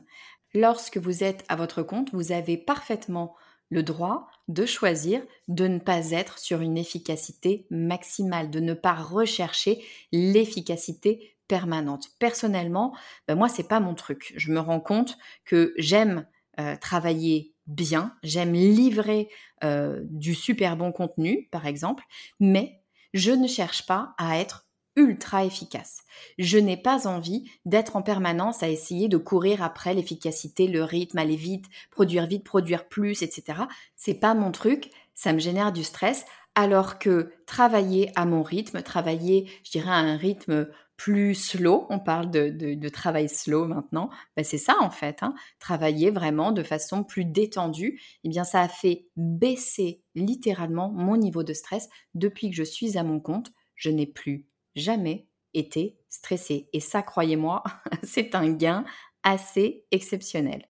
Lorsque 0.54 0.98
vous 0.98 1.25
êtes 1.25 1.44
à 1.50 1.58
votre 1.58 1.84
compte, 1.84 2.13
vous 2.13 2.32
avez 2.32 2.58
parfaitement 2.58 3.36
le 3.70 3.84
droit 3.84 4.30
de 4.48 4.65
choisir 4.65 5.22
de 5.50 5.68
ne 5.68 5.80
pas 5.80 6.12
être 6.12 6.39
sur 6.39 6.62
une 6.62 6.77
efficacité 6.77 7.68
maximale, 7.70 8.50
de 8.50 8.62
ne 8.62 8.74
pas 8.74 8.94
rechercher 8.94 9.84
l'efficacité 10.13 11.35
permanente. 11.48 12.10
Personnellement, 12.20 12.96
ben 13.28 13.36
moi 13.36 13.50
c'est 13.50 13.68
pas 13.68 13.80
mon 13.80 13.96
truc. 13.96 14.34
Je 14.36 14.52
me 14.52 14.60
rends 14.60 14.80
compte 14.80 15.18
que 15.46 15.74
j'aime 15.78 16.25
euh, 16.60 16.75
travailler 16.78 17.54
bien, 17.68 18.16
j'aime 18.24 18.54
livrer 18.54 19.30
euh, 19.64 20.02
du 20.04 20.36
super 20.36 20.78
bon 20.78 20.92
contenu, 20.92 21.48
par 21.52 21.66
exemple, 21.66 22.04
mais 22.40 22.82
je 23.14 23.32
ne 23.32 23.48
cherche 23.48 23.86
pas 23.86 24.14
à 24.18 24.38
être 24.38 24.66
ultra 24.96 25.44
efficace. 25.44 26.04
Je 26.38 26.58
n'ai 26.58 26.78
pas 26.78 27.08
envie 27.08 27.50
d'être 27.66 27.96
en 27.96 28.02
permanence 28.02 28.64
à 28.64 28.70
essayer 28.70 29.10
de 29.10 29.18
courir 29.18 29.62
après 29.62 29.94
l'efficacité, 29.94 30.68
le 30.68 30.84
rythme, 30.84 31.18
aller 31.18 31.36
vite, 31.36 31.66
produire 31.92 32.28
vite, 32.28 32.44
produire 32.44 32.88
plus, 32.88 33.22
etc. 33.22 33.64
C'est 33.96 34.14
pas 34.14 34.34
mon 34.34 34.52
truc, 34.52 34.92
ça 35.14 35.34
me 35.34 35.40
génère 35.40 35.74
du 35.74 35.84
stress, 35.84 36.25
alors 36.56 37.00
que 37.00 37.34
travailler 37.46 38.12
à 38.16 38.25
mon 38.25 38.42
rythme, 38.42 38.82
travailler, 38.82 39.50
je 39.66 39.72
dirais, 39.72 39.92
à 39.92 39.96
un 39.96 40.16
rythme 40.16 40.70
plus 40.98 41.36
slow, 41.36 41.86
on 41.90 42.00
parle 42.00 42.32
de, 42.32 42.90
travail 42.90 43.28
slow 43.28 43.66
maintenant, 43.66 44.10
ben 44.36 44.46
c'est 44.46 44.58
ça 44.58 44.75
en 44.80 44.90
fait, 44.90 45.24
hein. 45.24 45.34
travailler 45.60 46.10
vraiment 46.10 46.52
de 46.52 46.64
façon 46.64 47.04
plus 47.04 47.25
détendue, 47.25 48.02
eh 48.24 48.30
bien 48.30 48.44
ça 48.44 48.62
a 48.62 48.68
fait 48.68 49.08
baisser 49.18 50.02
littéralement 50.16 50.90
mon 50.90 51.18
niveau 51.18 51.44
de 51.44 51.54
stress 51.54 51.90
depuis 52.14 52.50
que 52.50 52.56
je 52.56 52.64
suis 52.64 52.98
à 52.98 53.04
mon 53.04 53.20
compte, 53.20 53.52
je 53.75 53.90
n'ai 53.90 54.08
plus 54.08 54.48
jamais 54.75 55.28
été 55.54 55.98
stressé. 56.10 56.70
Et 56.74 56.80
ça, 56.80 57.02
croyez-moi, 57.02 57.64
c'est 58.04 58.36
un 58.36 58.52
gain 58.52 58.86
assez 59.24 59.86
exceptionnel. 59.92 60.68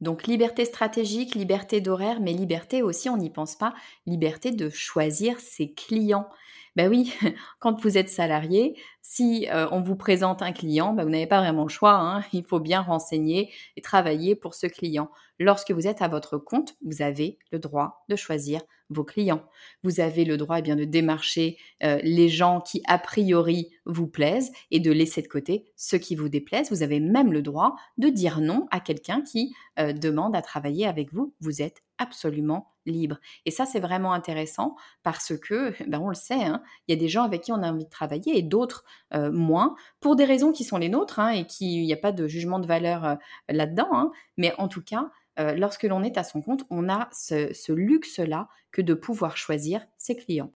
Donc 0.00 0.26
liberté 0.26 0.64
stratégique, 0.64 1.34
liberté 1.34 1.80
d'horaire, 1.80 2.20
mais 2.20 2.32
liberté 2.32 2.82
aussi, 2.82 3.08
on 3.08 3.16
n'y 3.16 3.30
pense 3.30 3.56
pas, 3.56 3.74
liberté 4.06 4.50
de 4.50 4.68
choisir 4.68 5.40
ses 5.40 5.72
clients. 5.72 6.28
Ben 6.76 6.90
oui, 6.90 7.14
quand 7.58 7.80
vous 7.80 7.96
êtes 7.96 8.10
salarié, 8.10 8.78
si 9.00 9.48
euh, 9.50 9.66
on 9.70 9.80
vous 9.80 9.96
présente 9.96 10.42
un 10.42 10.52
client, 10.52 10.92
ben 10.92 11.04
vous 11.04 11.10
n'avez 11.10 11.26
pas 11.26 11.40
vraiment 11.40 11.62
le 11.62 11.70
choix. 11.70 11.94
Hein. 11.94 12.22
Il 12.32 12.44
faut 12.44 12.60
bien 12.60 12.82
renseigner 12.82 13.50
et 13.76 13.80
travailler 13.80 14.34
pour 14.34 14.54
ce 14.54 14.66
client. 14.66 15.10
Lorsque 15.38 15.70
vous 15.70 15.86
êtes 15.86 16.02
à 16.02 16.08
votre 16.08 16.38
compte, 16.38 16.74
vous 16.84 17.02
avez 17.02 17.38
le 17.52 17.58
droit 17.58 18.04
de 18.08 18.16
choisir 18.16 18.62
vos 18.88 19.04
clients. 19.04 19.44
Vous 19.82 20.00
avez 20.00 20.24
le 20.24 20.36
droit 20.36 20.58
eh 20.58 20.62
bien, 20.62 20.76
de 20.76 20.84
démarcher 20.84 21.58
euh, 21.82 21.98
les 22.02 22.28
gens 22.28 22.60
qui, 22.60 22.82
a 22.86 22.98
priori, 22.98 23.70
vous 23.84 24.06
plaisent 24.06 24.52
et 24.70 24.80
de 24.80 24.92
laisser 24.92 25.22
de 25.22 25.28
côté 25.28 25.72
ceux 25.76 25.98
qui 25.98 26.14
vous 26.14 26.28
déplaisent. 26.28 26.70
Vous 26.70 26.82
avez 26.82 27.00
même 27.00 27.32
le 27.32 27.42
droit 27.42 27.74
de 27.98 28.08
dire 28.08 28.40
non 28.40 28.66
à 28.70 28.80
quelqu'un 28.80 29.22
qui 29.22 29.54
euh, 29.78 29.92
demande 29.92 30.36
à 30.36 30.42
travailler 30.42 30.86
avec 30.86 31.12
vous. 31.12 31.34
Vous 31.40 31.62
êtes 31.62 31.82
absolument 31.98 32.74
libre. 32.86 33.18
Et 33.44 33.50
ça, 33.50 33.66
c'est 33.66 33.80
vraiment 33.80 34.12
intéressant 34.12 34.76
parce 35.02 35.36
que, 35.36 35.72
ben, 35.88 36.00
on 36.00 36.08
le 36.08 36.14
sait, 36.14 36.44
hein, 36.44 36.62
il 36.86 36.94
y 36.94 36.98
a 36.98 37.00
des 37.00 37.08
gens 37.08 37.24
avec 37.24 37.42
qui 37.42 37.52
on 37.52 37.62
a 37.62 37.70
envie 37.70 37.84
de 37.84 37.90
travailler 37.90 38.38
et 38.38 38.42
d'autres 38.42 38.84
euh, 39.14 39.30
moins, 39.32 39.74
pour 40.00 40.16
des 40.16 40.24
raisons 40.24 40.52
qui 40.52 40.64
sont 40.64 40.78
les 40.78 40.88
nôtres 40.88 41.18
hein, 41.18 41.30
et 41.30 41.46
qui, 41.46 41.82
il 41.82 41.86
n'y 41.86 41.92
a 41.92 41.98
pas 41.98 42.12
de 42.12 42.26
jugement 42.26 42.58
de 42.58 42.66
valeur 42.66 43.18
là-dedans. 43.48 43.88
Hein. 43.92 44.10
mais 44.36 44.52
en 44.58 44.68
tout 44.68 44.82
cas, 44.82 45.10
euh, 45.38 45.54
lorsque 45.54 45.84
l'on 45.84 46.02
est 46.02 46.18
à 46.18 46.24
son 46.24 46.42
compte, 46.42 46.64
on 46.70 46.88
a 46.88 47.08
ce 47.12 47.72
luxe-là 47.72 48.48
que 48.72 48.82
de 48.82 48.94
pouvoir 48.94 49.36
choisir 49.36 49.86
ses 49.98 50.16
clients. 50.16 50.52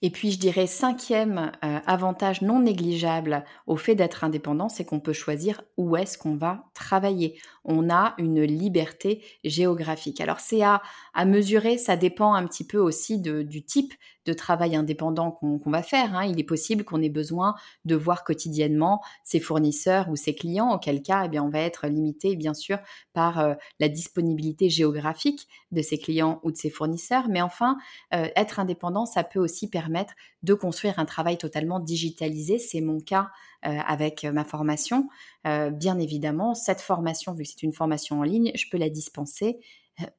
Et 0.00 0.10
puis 0.10 0.30
je 0.30 0.38
dirais 0.38 0.66
cinquième 0.66 1.52
euh, 1.64 1.78
avantage 1.86 2.42
non 2.42 2.60
négligeable 2.60 3.44
au 3.66 3.76
fait 3.76 3.94
d'être 3.94 4.22
indépendant, 4.22 4.68
c'est 4.68 4.84
qu'on 4.84 5.00
peut 5.00 5.12
choisir 5.12 5.62
où 5.76 5.96
est-ce 5.96 6.16
qu'on 6.16 6.36
va 6.36 6.64
travailler. 6.74 7.40
On 7.64 7.90
a 7.90 8.14
une 8.18 8.42
liberté 8.42 9.24
géographique. 9.44 10.20
Alors 10.20 10.40
c'est 10.40 10.62
à, 10.62 10.82
mesurer, 11.24 11.78
ça 11.78 11.96
dépend 11.96 12.34
un 12.34 12.46
petit 12.46 12.64
peu 12.64 12.78
aussi 12.78 13.18
du 13.20 13.64
type 13.64 13.92
de 14.28 14.34
travail 14.34 14.76
indépendant 14.76 15.30
qu'on 15.30 15.70
va 15.70 15.82
faire. 15.82 16.14
Hein. 16.14 16.26
Il 16.26 16.38
est 16.38 16.44
possible 16.44 16.84
qu'on 16.84 17.00
ait 17.00 17.08
besoin 17.08 17.54
de 17.86 17.94
voir 17.94 18.24
quotidiennement 18.24 19.00
ses 19.24 19.40
fournisseurs 19.40 20.10
ou 20.10 20.16
ses 20.16 20.34
clients, 20.34 20.70
auquel 20.70 21.00
cas 21.02 21.22
eh 21.24 21.28
bien, 21.28 21.42
on 21.42 21.48
va 21.48 21.60
être 21.60 21.86
limité 21.86 22.36
bien 22.36 22.52
sûr 22.52 22.78
par 23.14 23.38
euh, 23.38 23.54
la 23.80 23.88
disponibilité 23.88 24.68
géographique 24.68 25.48
de 25.72 25.80
ses 25.80 25.98
clients 25.98 26.40
ou 26.42 26.52
de 26.52 26.58
ses 26.58 26.68
fournisseurs. 26.68 27.28
Mais 27.30 27.40
enfin, 27.40 27.78
euh, 28.14 28.28
être 28.36 28.60
indépendant, 28.60 29.06
ça 29.06 29.24
peut 29.24 29.40
aussi 29.40 29.70
permettre 29.70 30.12
de 30.42 30.52
construire 30.52 30.98
un 30.98 31.06
travail 31.06 31.38
totalement 31.38 31.80
digitalisé. 31.80 32.58
C'est 32.58 32.82
mon 32.82 33.00
cas 33.00 33.30
euh, 33.66 33.78
avec 33.86 34.24
ma 34.24 34.44
formation. 34.44 35.08
bien 35.44 35.98
évidemment, 35.98 36.54
cette 36.54 36.82
formation, 36.82 37.32
vu 37.32 37.44
que 37.44 37.48
c'est 37.48 37.62
une 37.62 37.72
formation 37.72 38.20
en 38.20 38.22
ligne, 38.22 38.52
je 38.54 38.66
peux 38.70 38.76
la 38.76 38.90
dispenser 38.90 39.58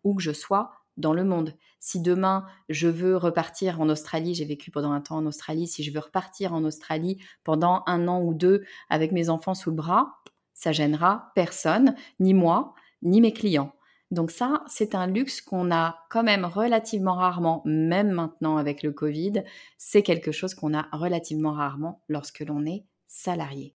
où 0.04 0.16
que 0.16 0.24
je 0.24 0.32
sois 0.32 0.72
dans 1.00 1.13
le 1.13 1.24
monde. 1.24 1.56
Si 1.79 2.01
demain 2.01 2.46
je 2.70 2.88
veux 2.88 3.18
repartir 3.18 3.82
en 3.82 3.89
Australie, 3.89 4.36
j'ai 4.36 4.46
vécu 4.46 4.70
pendant 4.70 4.91
un 4.91 5.01
temps 5.01 5.18
en 5.18 5.25
Australie, 5.25 5.68
si 5.68 5.84
je 5.84 5.91
veux 5.91 6.00
repartir 6.00 6.53
en 6.53 6.63
Australie 6.63 7.18
pendant 7.44 7.84
un 7.88 8.08
an 8.08 8.22
ou 8.22 8.34
deux 8.34 8.63
avec 8.89 9.12
mes 9.12 9.29
enfants 9.29 9.56
sous 9.56 9.72
le 9.72 9.75
bras, 9.75 10.20
ça 10.53 10.72
gênera 10.72 11.32
personne, 11.36 11.96
ni 12.20 12.34
moi, 12.34 12.74
ni 13.01 13.22
mes 13.22 13.34
clients. 13.34 13.74
Donc 14.12 14.32
ça, 14.32 14.63
c'est 14.68 14.96
un 14.96 15.08
luxe 15.08 15.39
qu'on 15.39 15.72
a 15.72 16.00
quand 16.10 16.24
même 16.24 16.44
relativement 16.44 17.13
rarement, 17.13 17.62
même 17.65 18.10
maintenant 18.10 18.58
avec 18.58 18.84
le 18.84 18.91
Covid, 18.91 19.44
c'est 19.77 20.03
quelque 20.03 20.32
chose 20.32 20.56
qu'on 20.56 20.74
a 20.74 20.88
relativement 20.91 21.53
rarement 21.53 22.01
lorsque 22.10 22.39
l'on 22.39 22.65
est 22.65 22.86
salarié. 23.08 23.79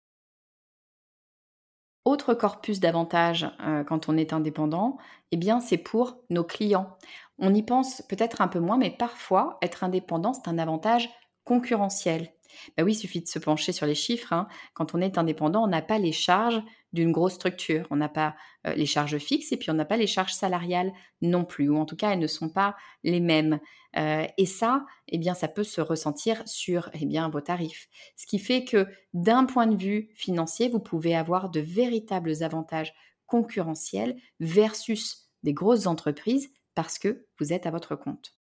Autre 2.04 2.34
corpus 2.34 2.80
d'avantages 2.80 3.46
euh, 3.60 3.84
quand 3.84 4.08
on 4.08 4.16
est 4.16 4.32
indépendant, 4.32 4.98
eh 5.32 5.36
bien 5.36 5.60
c'est 5.60 5.78
pour 5.78 6.18
nos 6.30 6.44
clients. 6.44 6.96
On 7.38 7.54
y 7.54 7.62
pense 7.62 8.02
peut-être 8.02 8.40
un 8.40 8.48
peu 8.48 8.58
moins, 8.60 8.78
mais 8.78 8.90
parfois 8.90 9.58
être 9.62 9.84
indépendant 9.84 10.32
c'est 10.32 10.48
un 10.48 10.58
avantage 10.58 11.08
concurrentiel. 11.44 12.32
Ben 12.76 12.84
oui, 12.84 12.92
il 12.92 12.96
suffit 12.96 13.20
de 13.20 13.28
se 13.28 13.38
pencher 13.38 13.72
sur 13.72 13.86
les 13.86 13.94
chiffres. 13.94 14.32
Hein. 14.32 14.48
Quand 14.74 14.94
on 14.94 15.00
est 15.00 15.18
indépendant, 15.18 15.64
on 15.64 15.68
n'a 15.68 15.82
pas 15.82 15.98
les 15.98 16.12
charges 16.12 16.62
d'une 16.92 17.12
grosse 17.12 17.34
structure. 17.34 17.86
On 17.90 17.96
n'a 17.96 18.08
pas 18.08 18.34
euh, 18.66 18.74
les 18.74 18.86
charges 18.86 19.18
fixes 19.18 19.52
et 19.52 19.56
puis 19.56 19.70
on 19.70 19.74
n'a 19.74 19.84
pas 19.84 19.96
les 19.96 20.06
charges 20.06 20.32
salariales 20.32 20.92
non 21.22 21.44
plus, 21.44 21.68
ou 21.68 21.76
en 21.76 21.84
tout 21.84 21.96
cas 21.96 22.10
elles 22.10 22.18
ne 22.18 22.26
sont 22.26 22.48
pas 22.48 22.76
les 23.04 23.20
mêmes. 23.20 23.60
Euh, 23.96 24.26
et 24.38 24.46
ça, 24.46 24.84
eh 25.08 25.18
bien, 25.18 25.34
ça 25.34 25.48
peut 25.48 25.64
se 25.64 25.80
ressentir 25.80 26.42
sur 26.46 26.90
eh 26.94 27.06
bien, 27.06 27.28
vos 27.28 27.40
tarifs. 27.40 27.88
Ce 28.16 28.26
qui 28.26 28.38
fait 28.38 28.64
que 28.64 28.86
d'un 29.14 29.44
point 29.44 29.66
de 29.66 29.76
vue 29.76 30.10
financier, 30.14 30.68
vous 30.68 30.80
pouvez 30.80 31.16
avoir 31.16 31.50
de 31.50 31.60
véritables 31.60 32.42
avantages 32.42 32.94
concurrentiels 33.26 34.16
versus 34.40 35.28
des 35.42 35.54
grosses 35.54 35.86
entreprises 35.86 36.50
parce 36.74 36.98
que 36.98 37.26
vous 37.38 37.52
êtes 37.52 37.66
à 37.66 37.70
votre 37.70 37.96
compte. 37.96 38.39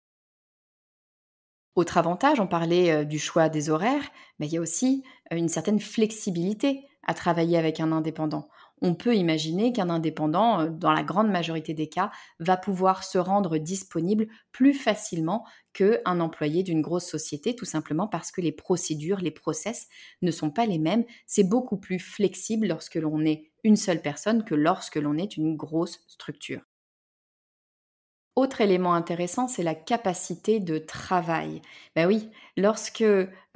Autre 1.78 1.96
avantage, 1.96 2.40
on 2.40 2.48
parlait 2.48 3.04
du 3.04 3.20
choix 3.20 3.48
des 3.48 3.70
horaires, 3.70 4.10
mais 4.40 4.48
il 4.48 4.52
y 4.52 4.56
a 4.56 4.60
aussi 4.60 5.04
une 5.30 5.48
certaine 5.48 5.78
flexibilité 5.78 6.82
à 7.06 7.14
travailler 7.14 7.56
avec 7.56 7.78
un 7.78 7.92
indépendant. 7.92 8.48
On 8.82 8.96
peut 8.96 9.14
imaginer 9.14 9.72
qu'un 9.72 9.88
indépendant, 9.88 10.66
dans 10.66 10.90
la 10.90 11.04
grande 11.04 11.30
majorité 11.30 11.74
des 11.74 11.88
cas, 11.88 12.10
va 12.40 12.56
pouvoir 12.56 13.04
se 13.04 13.16
rendre 13.16 13.58
disponible 13.58 14.26
plus 14.50 14.74
facilement 14.74 15.46
qu'un 15.72 16.18
employé 16.18 16.64
d'une 16.64 16.82
grosse 16.82 17.06
société, 17.06 17.54
tout 17.54 17.64
simplement 17.64 18.08
parce 18.08 18.32
que 18.32 18.40
les 18.40 18.50
procédures, 18.50 19.20
les 19.20 19.30
process 19.30 19.86
ne 20.20 20.32
sont 20.32 20.50
pas 20.50 20.66
les 20.66 20.80
mêmes. 20.80 21.04
C'est 21.28 21.48
beaucoup 21.48 21.76
plus 21.76 22.00
flexible 22.00 22.66
lorsque 22.66 22.96
l'on 22.96 23.24
est 23.24 23.52
une 23.62 23.76
seule 23.76 24.02
personne 24.02 24.42
que 24.42 24.56
lorsque 24.56 24.96
l'on 24.96 25.16
est 25.16 25.36
une 25.36 25.54
grosse 25.54 26.00
structure. 26.08 26.62
Autre 28.38 28.60
élément 28.60 28.94
intéressant, 28.94 29.48
c'est 29.48 29.64
la 29.64 29.74
capacité 29.74 30.60
de 30.60 30.78
travail. 30.78 31.60
Ben 31.96 32.06
oui, 32.06 32.30
lorsque 32.56 33.02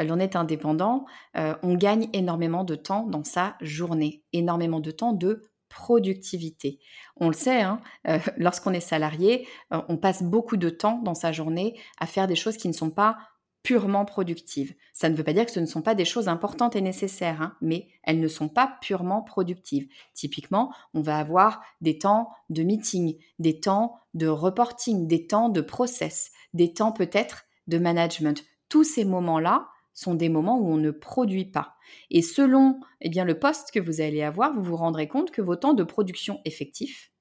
l'on 0.00 0.18
est 0.18 0.34
indépendant, 0.34 1.04
on 1.36 1.76
gagne 1.76 2.08
énormément 2.12 2.64
de 2.64 2.74
temps 2.74 3.06
dans 3.06 3.22
sa 3.22 3.54
journée, 3.60 4.24
énormément 4.32 4.80
de 4.80 4.90
temps 4.90 5.12
de 5.12 5.44
productivité. 5.68 6.80
On 7.16 7.28
le 7.28 7.32
sait, 7.32 7.62
hein, 7.62 7.78
lorsqu'on 8.38 8.72
est 8.72 8.80
salarié, 8.80 9.46
on 9.70 9.96
passe 9.98 10.24
beaucoup 10.24 10.56
de 10.56 10.68
temps 10.68 11.00
dans 11.04 11.14
sa 11.14 11.30
journée 11.30 11.78
à 12.00 12.06
faire 12.06 12.26
des 12.26 12.34
choses 12.34 12.56
qui 12.56 12.66
ne 12.66 12.72
sont 12.72 12.90
pas 12.90 13.18
purement 13.62 14.04
productives. 14.04 14.74
Ça 14.92 15.08
ne 15.08 15.14
veut 15.14 15.24
pas 15.24 15.32
dire 15.32 15.46
que 15.46 15.52
ce 15.52 15.60
ne 15.60 15.66
sont 15.66 15.82
pas 15.82 15.94
des 15.94 16.04
choses 16.04 16.28
importantes 16.28 16.76
et 16.76 16.80
nécessaires, 16.80 17.40
hein, 17.40 17.56
mais 17.60 17.88
elles 18.02 18.20
ne 18.20 18.28
sont 18.28 18.48
pas 18.48 18.78
purement 18.80 19.22
productives. 19.22 19.88
Typiquement, 20.14 20.72
on 20.94 21.00
va 21.00 21.18
avoir 21.18 21.62
des 21.80 21.98
temps 21.98 22.30
de 22.50 22.62
meeting, 22.62 23.18
des 23.38 23.60
temps 23.60 24.00
de 24.14 24.26
reporting, 24.26 25.06
des 25.06 25.26
temps 25.26 25.48
de 25.48 25.60
process, 25.60 26.32
des 26.54 26.72
temps 26.72 26.92
peut-être 26.92 27.44
de 27.68 27.78
management. 27.78 28.44
Tous 28.68 28.84
ces 28.84 29.04
moments-là 29.04 29.68
sont 29.94 30.14
des 30.14 30.28
moments 30.28 30.58
où 30.58 30.68
on 30.68 30.78
ne 30.78 30.90
produit 30.90 31.44
pas. 31.44 31.76
Et 32.10 32.22
selon 32.22 32.80
eh 33.00 33.10
bien, 33.10 33.24
le 33.24 33.38
poste 33.38 33.70
que 33.70 33.80
vous 33.80 34.00
allez 34.00 34.22
avoir, 34.22 34.54
vous 34.54 34.62
vous 34.62 34.76
rendrez 34.76 35.06
compte 35.06 35.30
que 35.30 35.42
vos 35.42 35.56
temps 35.56 35.74
de 35.74 35.84
production 35.84 36.40
effectifs 36.44 37.12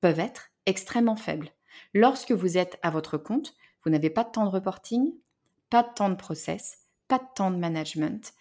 peuvent 0.00 0.20
être 0.20 0.50
extrêmement 0.66 1.16
faibles. 1.16 1.50
Lorsque 1.94 2.32
vous 2.32 2.58
êtes 2.58 2.78
à 2.82 2.90
votre 2.90 3.16
compte, 3.16 3.54
vous 3.84 3.90
n'avez 3.90 4.10
pas 4.10 4.24
de 4.24 4.30
temps 4.30 4.44
de 4.44 4.50
reporting, 4.50 5.12
pas 5.70 5.82
de 5.82 5.94
temps 5.94 6.10
de 6.10 6.16
process, 6.16 6.78
pas 7.08 7.18
de 7.18 7.24
temps 7.34 7.50
de 7.50 7.56
management, 7.56 8.34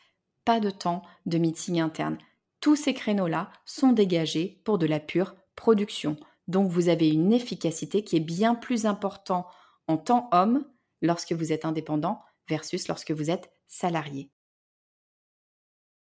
pas 0.46 0.60
de 0.60 0.72
temps 0.72 1.04
de 1.26 1.38
meeting 1.38 1.80
interne. 1.80 2.18
Tous 2.60 2.76
ces 2.76 2.94
créneaux-là 2.94 3.52
sont 3.66 3.94
dégagés 3.94 4.62
pour 4.66 4.78
de 4.78 4.86
la 4.86 5.00
pure 5.00 5.36
production. 5.56 6.18
Donc 6.48 6.70
vous 6.70 6.90
avez 6.90 7.10
une 7.10 7.32
efficacité 7.32 8.04
qui 8.04 8.18
est 8.18 8.22
bien 8.22 8.56
plus 8.56 8.86
importante 8.86 9.46
en 9.88 9.98
temps 9.98 10.30
homme 10.32 10.66
lorsque 11.02 11.32
vous 11.32 11.54
êtes 11.54 11.66
indépendant 11.66 12.22
versus 12.48 12.88
lorsque 12.88 13.12
vous 13.12 13.30
êtes 13.30 13.52
salarié. 13.68 14.32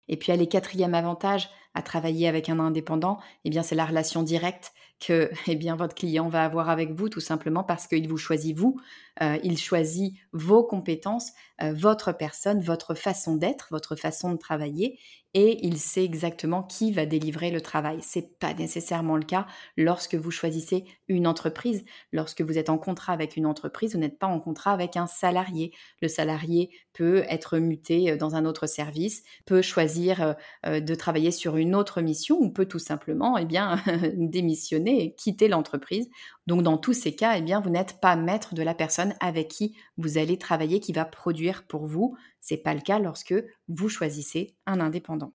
Et 0.07 0.17
puis, 0.17 0.35
les 0.35 0.47
quatrième 0.47 0.93
avantage 0.93 1.49
à 1.77 1.83
travailler 1.83 2.27
avec 2.27 2.49
un 2.49 2.59
indépendant, 2.59 3.19
eh 3.45 3.51
bien, 3.51 3.61
c'est 3.61 3.75
la 3.75 3.85
relation 3.85 4.23
directe 4.23 4.73
que 4.99 5.29
eh 5.47 5.55
bien, 5.55 5.75
votre 5.75 5.95
client 5.95 6.27
va 6.27 6.43
avoir 6.43 6.69
avec 6.69 6.91
vous, 6.91 7.07
tout 7.07 7.19
simplement 7.19 7.63
parce 7.63 7.87
qu'il 7.87 8.07
vous 8.07 8.17
choisit 8.17 8.57
vous, 8.57 8.79
euh, 9.21 9.37
il 9.43 9.57
choisit 9.57 10.15
vos 10.31 10.63
compétences, 10.63 11.31
euh, 11.61 11.73
votre 11.73 12.11
personne, 12.11 12.61
votre 12.61 12.95
façon 12.95 13.35
d'être, 13.35 13.67
votre 13.71 13.95
façon 13.95 14.31
de 14.31 14.37
travailler, 14.37 14.99
et 15.33 15.65
il 15.65 15.77
sait 15.77 16.03
exactement 16.03 16.63
qui 16.63 16.91
va 16.91 17.05
délivrer 17.05 17.51
le 17.51 17.61
travail. 17.61 17.99
C'est 18.01 18.39
pas 18.39 18.53
nécessairement 18.53 19.17
le 19.17 19.25
cas 19.25 19.45
lorsque 19.75 20.15
vous 20.15 20.31
choisissez 20.31 20.85
une 21.09 21.27
entreprise. 21.27 21.83
Lorsque 22.11 22.41
vous 22.41 22.57
êtes 22.57 22.69
en 22.69 22.77
contrat 22.79 23.13
avec 23.13 23.35
une 23.35 23.45
entreprise, 23.45 23.93
vous 23.93 23.99
n'êtes 23.99 24.17
pas 24.17 24.27
en 24.27 24.39
contrat 24.39 24.71
avec 24.71 24.97
un 24.97 25.05
salarié. 25.05 25.73
Le 26.01 26.07
salarié 26.07 26.71
peut 26.93 27.23
être 27.29 27.59
muté 27.59 28.11
euh, 28.11 28.17
dans 28.17 28.35
un 28.35 28.45
autre 28.45 28.65
service, 28.65 29.23
peut 29.45 29.61
choisir 29.61 30.35
de 30.65 30.95
travailler 30.95 31.31
sur 31.31 31.57
une 31.57 31.66
autre 31.75 32.01
mission 32.01 32.37
ou 32.39 32.49
peut 32.49 32.65
tout 32.65 32.79
simplement 32.79 33.37
eh 33.37 33.45
démissionner 34.15 35.03
et 35.03 35.15
quitter 35.15 35.47
l'entreprise. 35.47 36.09
Donc 36.45 36.63
dans 36.63 36.77
tous 36.77 36.93
ces 36.93 37.15
cas, 37.15 37.37
eh 37.37 37.55
vous 37.63 37.69
n'êtes 37.69 37.99
pas 37.99 38.15
maître 38.15 38.53
de 38.53 38.63
la 38.63 38.73
personne 38.73 39.13
avec 39.19 39.47
qui 39.47 39.75
vous 39.97 40.17
allez 40.17 40.37
travailler 40.37 40.79
qui 40.79 40.93
va 40.93 41.05
produire 41.05 41.63
pour 41.67 41.87
vous. 41.87 42.15
C'est 42.41 42.57
pas 42.57 42.73
le 42.73 42.81
cas 42.81 42.99
lorsque 42.99 43.35
vous 43.67 43.89
choisissez 43.89 44.55
un 44.65 44.79
indépendant. 44.79 45.33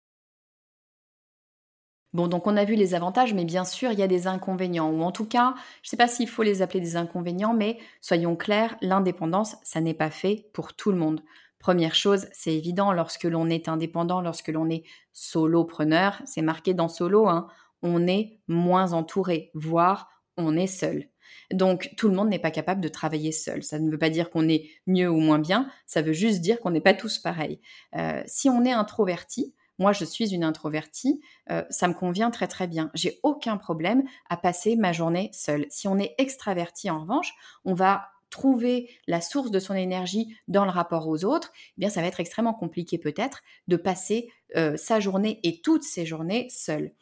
Bon, 2.13 2.27
donc 2.29 2.47
on 2.47 2.59
a 2.59 2.65
vu 2.65 2.75
les 2.75 2.95
avantages, 2.95 3.33
mais 3.33 3.47
bien 3.47 3.65
sûr, 3.65 3.91
il 3.91 3.99
y 3.99 4.03
a 4.03 4.07
des 4.07 4.27
inconvénients, 4.27 4.91
ou 4.91 5.03
en 5.03 5.13
tout 5.13 5.25
cas, 5.25 5.55
je 5.83 5.87
ne 5.87 5.91
sais 5.91 5.97
pas 5.97 6.09
s'il 6.09 6.29
faut 6.29 6.43
les 6.43 6.61
appeler 6.61 6.81
des 6.81 6.97
inconvénients, 6.97 7.55
mais 7.55 7.79
soyons 8.03 8.37
clairs, 8.37 8.77
l'indépendance, 8.83 9.57
ça 9.63 9.81
n'est 9.81 9.95
pas 9.95 10.11
fait 10.11 10.51
pour 10.53 10.75
tout 10.75 10.93
le 10.93 10.99
monde. 10.99 11.23
Première 11.63 11.95
chose, 11.95 12.27
c'est 12.33 12.53
évident, 12.53 12.93
lorsque 12.93 13.23
l'on 13.23 13.49
est 13.49 13.69
indépendant, 13.69 14.21
lorsque 14.21 14.49
l'on 14.49 14.69
est 14.69 14.83
solopreneur, 15.13 16.21
c'est 16.25 16.43
marqué 16.43 16.75
dans 16.75 16.89
solo, 16.89 17.29
hein, 17.29 17.47
on 17.83 18.09
est 18.09 18.41
moins 18.49 18.93
entouré, 18.95 19.53
voire 19.55 20.09
on 20.37 20.57
est 20.57 20.67
seul. 20.67 21.09
Donc 21.53 21.93
tout 21.97 22.09
le 22.09 22.17
monde 22.17 22.31
n'est 22.31 22.41
pas 22.41 22.51
capable 22.51 22.81
de 22.81 22.89
travailler 22.89 23.31
seul. 23.31 23.63
Ça 23.63 23.79
ne 23.79 23.89
veut 23.89 23.99
pas 23.99 24.11
dire 24.11 24.29
qu'on 24.31 24.49
est 24.49 24.71
mieux 24.89 25.09
ou 25.09 25.21
moins 25.21 25.39
bien, 25.39 25.71
ça 25.87 26.03
veut 26.03 26.13
juste 26.13 26.41
dire 26.41 26.59
qu'on 26.59 26.73
n'est 26.73 26.81
pas 26.81 26.95
tous 26.95 27.19
pareils. 27.19 27.61
Euh, 27.95 28.25
si 28.27 28.49
on 28.49 28.65
est 28.65 28.73
introverti, 28.73 29.55
moi 29.79 29.93
je 29.93 30.05
suis 30.05 30.35
une 30.35 30.43
introvertie, 30.43 31.21
euh, 31.53 31.63
ça 31.71 31.87
me 31.87 31.95
convient 31.95 32.33
très 32.33 32.49
très 32.49 32.67
bien. 32.67 32.91
J'ai 32.95 33.21
aucun 33.23 33.57
problème 33.57 34.03
à 34.29 34.37
passer 34.37 34.75
ma 34.75 34.93
journée 34.93 35.31
seule. 35.33 35.67
Si 35.71 35.87
on 35.87 35.97
est 36.01 36.17
extraverti 36.19 36.91
en 36.91 37.03
revanche, 37.03 37.33
on 37.65 37.75
va 37.75 38.09
trouver 38.33 38.91
la 39.07 39.21
source 39.21 39.53
de 39.53 39.61
son 39.61 39.75
énergie 39.75 40.35
dans 40.49 40.65
le 40.65 40.71
rapport 40.71 41.07
aux 41.07 41.25
autres, 41.25 41.53
eh 41.77 41.81
bien 41.81 41.91
ça 41.91 42.01
va 42.01 42.09
être 42.09 42.19
extrêmement 42.19 42.55
compliqué 42.55 42.99
peut-être 42.99 43.43
de 43.69 43.77
passer 43.77 44.29
euh, 44.57 44.77
sa 44.77 44.99
journée 44.99 45.39
et 45.45 45.61
toutes 45.61 45.85
ses 45.85 46.05
journées 46.05 46.49
seule. 46.51 46.93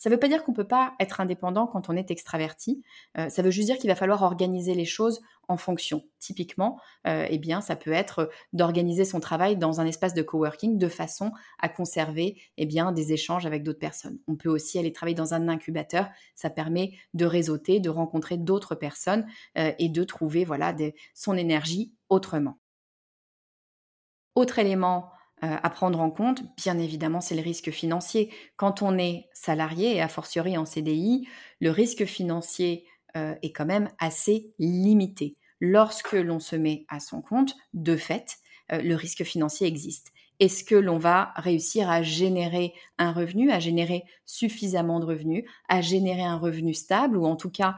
Ça 0.00 0.08
ne 0.08 0.14
veut 0.14 0.18
pas 0.18 0.28
dire 0.28 0.44
qu'on 0.44 0.52
ne 0.52 0.56
peut 0.56 0.66
pas 0.66 0.94
être 0.98 1.20
indépendant 1.20 1.66
quand 1.66 1.90
on 1.90 1.96
est 1.96 2.10
extraverti. 2.10 2.82
Euh, 3.18 3.28
ça 3.28 3.42
veut 3.42 3.50
juste 3.50 3.66
dire 3.66 3.76
qu'il 3.76 3.90
va 3.90 3.94
falloir 3.94 4.22
organiser 4.22 4.74
les 4.74 4.86
choses 4.86 5.20
en 5.46 5.58
fonction. 5.58 6.02
Typiquement, 6.18 6.80
euh, 7.06 7.26
eh 7.28 7.36
bien, 7.36 7.60
ça 7.60 7.76
peut 7.76 7.92
être 7.92 8.30
d'organiser 8.54 9.04
son 9.04 9.20
travail 9.20 9.58
dans 9.58 9.78
un 9.78 9.84
espace 9.84 10.14
de 10.14 10.22
coworking 10.22 10.78
de 10.78 10.88
façon 10.88 11.32
à 11.58 11.68
conserver 11.68 12.40
eh 12.56 12.64
bien, 12.64 12.92
des 12.92 13.12
échanges 13.12 13.44
avec 13.44 13.62
d'autres 13.62 13.78
personnes. 13.78 14.18
On 14.26 14.36
peut 14.36 14.48
aussi 14.48 14.78
aller 14.78 14.90
travailler 14.90 15.14
dans 15.14 15.34
un 15.34 15.48
incubateur. 15.48 16.08
Ça 16.34 16.48
permet 16.48 16.92
de 17.12 17.26
réseauter, 17.26 17.78
de 17.78 17.90
rencontrer 17.90 18.38
d'autres 18.38 18.74
personnes 18.74 19.26
euh, 19.58 19.72
et 19.78 19.90
de 19.90 20.02
trouver 20.02 20.46
voilà, 20.46 20.74
son 21.12 21.36
énergie 21.36 21.92
autrement. 22.08 22.58
Autre 24.34 24.58
élément 24.58 25.10
euh, 25.42 25.56
à 25.62 25.70
prendre 25.70 26.00
en 26.00 26.10
compte, 26.10 26.42
bien 26.56 26.78
évidemment, 26.78 27.22
c'est 27.22 27.34
le 27.34 27.40
risque 27.40 27.70
financier. 27.70 28.30
Quand 28.56 28.82
on 28.82 28.98
est 28.98 29.28
salarié 29.32 29.96
et 29.96 30.02
a 30.02 30.08
fortiori 30.08 30.58
en 30.58 30.66
CDI, 30.66 31.26
le 31.60 31.70
risque 31.70 32.04
financier 32.04 32.84
euh, 33.16 33.34
est 33.42 33.52
quand 33.52 33.64
même 33.64 33.88
assez 33.98 34.52
limité. 34.58 35.36
Lorsque 35.58 36.12
l'on 36.12 36.40
se 36.40 36.56
met 36.56 36.84
à 36.88 37.00
son 37.00 37.22
compte, 37.22 37.54
de 37.72 37.96
fait, 37.96 38.36
euh, 38.72 38.82
le 38.82 38.94
risque 38.94 39.24
financier 39.24 39.66
existe. 39.66 40.12
Est-ce 40.40 40.62
que 40.62 40.74
l'on 40.74 40.98
va 40.98 41.32
réussir 41.36 41.88
à 41.90 42.02
générer 42.02 42.74
un 42.98 43.12
revenu, 43.12 43.50
à 43.50 43.60
générer 43.60 44.04
suffisamment 44.26 45.00
de 45.00 45.06
revenus, 45.06 45.44
à 45.68 45.80
générer 45.80 46.22
un 46.22 46.36
revenu 46.36 46.74
stable 46.74 47.16
ou 47.18 47.26
en 47.26 47.36
tout 47.36 47.50
cas 47.50 47.76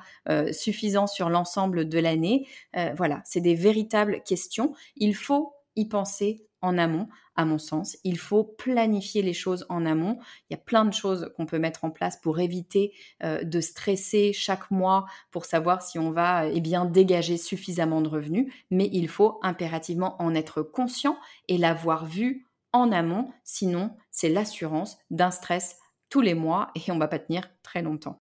suffisant 0.53 1.09
sur 1.09 1.29
l'ensemble 1.29 1.89
de 1.89 1.99
l'année? 1.99 2.47
Voilà, 2.95 3.21
c'est 3.25 3.41
des 3.41 3.57
véritables 3.57 4.23
questions. 4.23 4.77
Il 4.95 5.17
faut 5.17 5.55
y 5.75 5.89
penser 5.89 6.47
en 6.61 6.79
amont, 6.79 7.09
à 7.37 7.45
mon 7.45 7.59
sens. 7.59 7.97
Il 8.05 8.19
faut 8.19 8.45
planifier 8.45 9.23
les 9.23 9.33
choses 9.33 9.67
en 9.69 9.87
amont. 9.87 10.19
Il 10.49 10.55
y 10.55 10.57
a 10.57 10.63
plein 10.63 10.85
de 10.85 10.93
choses 10.93 11.33
qu'on 11.37 11.47
peut 11.47 11.59
mettre 11.59 11.85
en 11.85 11.91
place 11.91 12.17
pour 12.17 12.41
éviter 12.41 12.93
euh, 13.23 13.43
de 13.43 13.61
stresser 13.61 14.33
chaque 14.33 14.71
mois 14.71 15.07
pour 15.31 15.45
savoir 15.45 15.83
si 15.83 15.99
on 15.99 16.11
va 16.11 16.47
eh 16.47 16.61
bien 16.61 16.85
dégager 16.85 17.37
suffisamment 17.37 18.01
de 18.01 18.09
revenus, 18.09 18.53
mais 18.71 18.89
il 18.93 19.09
faut 19.09 19.39
impérativement 19.43 20.21
en 20.21 20.35
être 20.35 20.63
conscient 20.63 21.17
et 21.49 21.59
l'avoir 21.59 22.07
vu 22.07 22.47
en 22.73 22.91
amont, 22.91 23.31
sinon 23.45 23.95
c'est 24.11 24.29
l'assurance 24.29 24.99
d'un 25.11 25.31
stress 25.31 25.79
tous 26.09 26.21
les 26.21 26.35
mois 26.35 26.71
et 26.75 26.91
on 26.91 26.95
ne 26.95 27.01
va 27.01 27.09
pas 27.09 27.19
tenir 27.19 27.49
très 27.63 27.83
longtemps. 27.83 28.21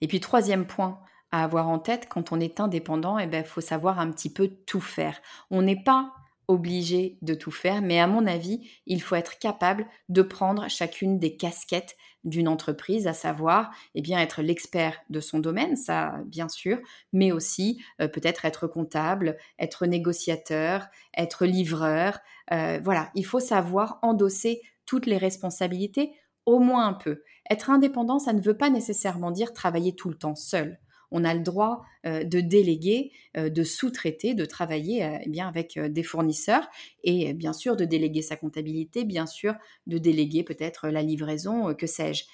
Et 0.00 0.08
puis 0.08 0.20
troisième 0.20 0.66
point 0.66 1.00
à 1.30 1.44
avoir 1.44 1.68
en 1.68 1.78
tête 1.78 2.08
quand 2.08 2.32
on 2.32 2.40
est 2.40 2.60
indépendant, 2.60 3.18
il 3.18 3.24
eh 3.24 3.26
ben, 3.26 3.44
faut 3.44 3.60
savoir 3.60 3.98
un 3.98 4.10
petit 4.10 4.32
peu 4.32 4.48
tout 4.48 4.80
faire. 4.80 5.20
On 5.50 5.62
n'est 5.62 5.82
pas 5.82 6.14
obligé 6.48 7.18
de 7.20 7.34
tout 7.34 7.50
faire, 7.50 7.82
mais 7.82 8.00
à 8.00 8.06
mon 8.06 8.26
avis, 8.26 8.68
il 8.86 9.02
faut 9.02 9.14
être 9.14 9.38
capable 9.38 9.86
de 10.08 10.22
prendre 10.22 10.68
chacune 10.68 11.18
des 11.18 11.36
casquettes 11.36 11.96
d'une 12.24 12.48
entreprise, 12.48 13.06
à 13.06 13.12
savoir, 13.12 13.70
eh 13.94 14.02
bien, 14.02 14.18
être 14.18 14.42
l'expert 14.42 14.98
de 15.10 15.20
son 15.20 15.38
domaine, 15.38 15.76
ça, 15.76 16.14
bien 16.26 16.48
sûr, 16.48 16.78
mais 17.12 17.32
aussi 17.32 17.82
euh, 18.00 18.08
peut-être 18.08 18.44
être 18.44 18.66
comptable, 18.66 19.36
être 19.58 19.86
négociateur, 19.86 20.88
être 21.16 21.46
livreur. 21.46 22.18
Euh, 22.50 22.80
voilà, 22.82 23.10
il 23.14 23.24
faut 23.24 23.40
savoir 23.40 23.98
endosser 24.02 24.62
toutes 24.86 25.06
les 25.06 25.18
responsabilités, 25.18 26.12
au 26.46 26.58
moins 26.58 26.86
un 26.86 26.94
peu. 26.94 27.22
Être 27.50 27.70
indépendant, 27.70 28.18
ça 28.18 28.32
ne 28.32 28.40
veut 28.40 28.56
pas 28.56 28.70
nécessairement 28.70 29.30
dire 29.30 29.52
travailler 29.52 29.94
tout 29.94 30.08
le 30.08 30.16
temps 30.16 30.34
seul 30.34 30.78
on 31.10 31.24
a 31.24 31.34
le 31.34 31.40
droit 31.40 31.82
euh, 32.06 32.24
de 32.24 32.40
déléguer, 32.40 33.12
euh, 33.36 33.48
de 33.48 33.64
sous-traiter, 33.64 34.34
de 34.34 34.44
travailler 34.44 35.04
euh, 35.04 35.18
eh 35.24 35.28
bien 35.28 35.48
avec 35.48 35.78
des 35.78 36.02
fournisseurs 36.02 36.68
et 37.02 37.32
bien 37.34 37.52
sûr 37.52 37.76
de 37.76 37.84
déléguer 37.84 38.22
sa 38.22 38.36
comptabilité, 38.36 39.04
bien 39.04 39.26
sûr 39.26 39.54
de 39.86 39.98
déléguer 39.98 40.42
peut-être 40.42 40.88
la 40.88 41.02
livraison, 41.02 41.74
que 41.74 41.86
sais-je. 41.86 42.24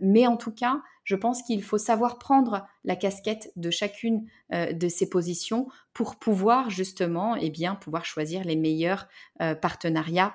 mais 0.00 0.26
en 0.26 0.36
tout 0.36 0.52
cas, 0.52 0.82
je 1.04 1.16
pense 1.16 1.42
qu'il 1.42 1.62
faut 1.62 1.78
savoir 1.78 2.18
prendre 2.18 2.66
la 2.84 2.96
casquette 2.96 3.50
de 3.56 3.70
chacune 3.70 4.26
de 4.52 4.88
ces 4.88 5.08
positions 5.08 5.68
pour 5.94 6.16
pouvoir 6.16 6.68
justement 6.68 7.36
eh 7.36 7.50
bien 7.50 7.74
pouvoir 7.74 8.04
choisir 8.04 8.44
les 8.44 8.56
meilleurs 8.56 9.08
partenariats 9.38 10.34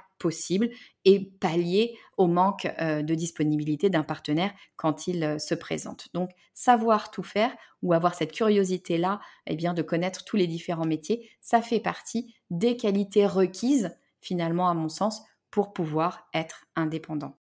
et 1.05 1.31
pallier 1.39 1.97
au 2.17 2.27
manque 2.27 2.67
de 2.79 3.15
disponibilité 3.15 3.89
d'un 3.89 4.03
partenaire 4.03 4.53
quand 4.75 5.07
il 5.07 5.39
se 5.39 5.55
présente. 5.55 6.07
Donc 6.13 6.29
savoir 6.53 7.11
tout 7.11 7.23
faire 7.23 7.55
ou 7.81 7.93
avoir 7.93 8.15
cette 8.15 8.31
curiosité-là, 8.31 9.19
eh 9.47 9.55
bien 9.55 9.73
de 9.73 9.81
connaître 9.81 10.23
tous 10.23 10.37
les 10.37 10.47
différents 10.47 10.85
métiers, 10.85 11.29
ça 11.41 11.61
fait 11.61 11.79
partie 11.79 12.33
des 12.49 12.77
qualités 12.77 13.25
requises 13.25 13.95
finalement 14.21 14.69
à 14.69 14.73
mon 14.73 14.89
sens 14.89 15.23
pour 15.51 15.73
pouvoir 15.73 16.27
être 16.33 16.65
indépendant. 16.75 17.37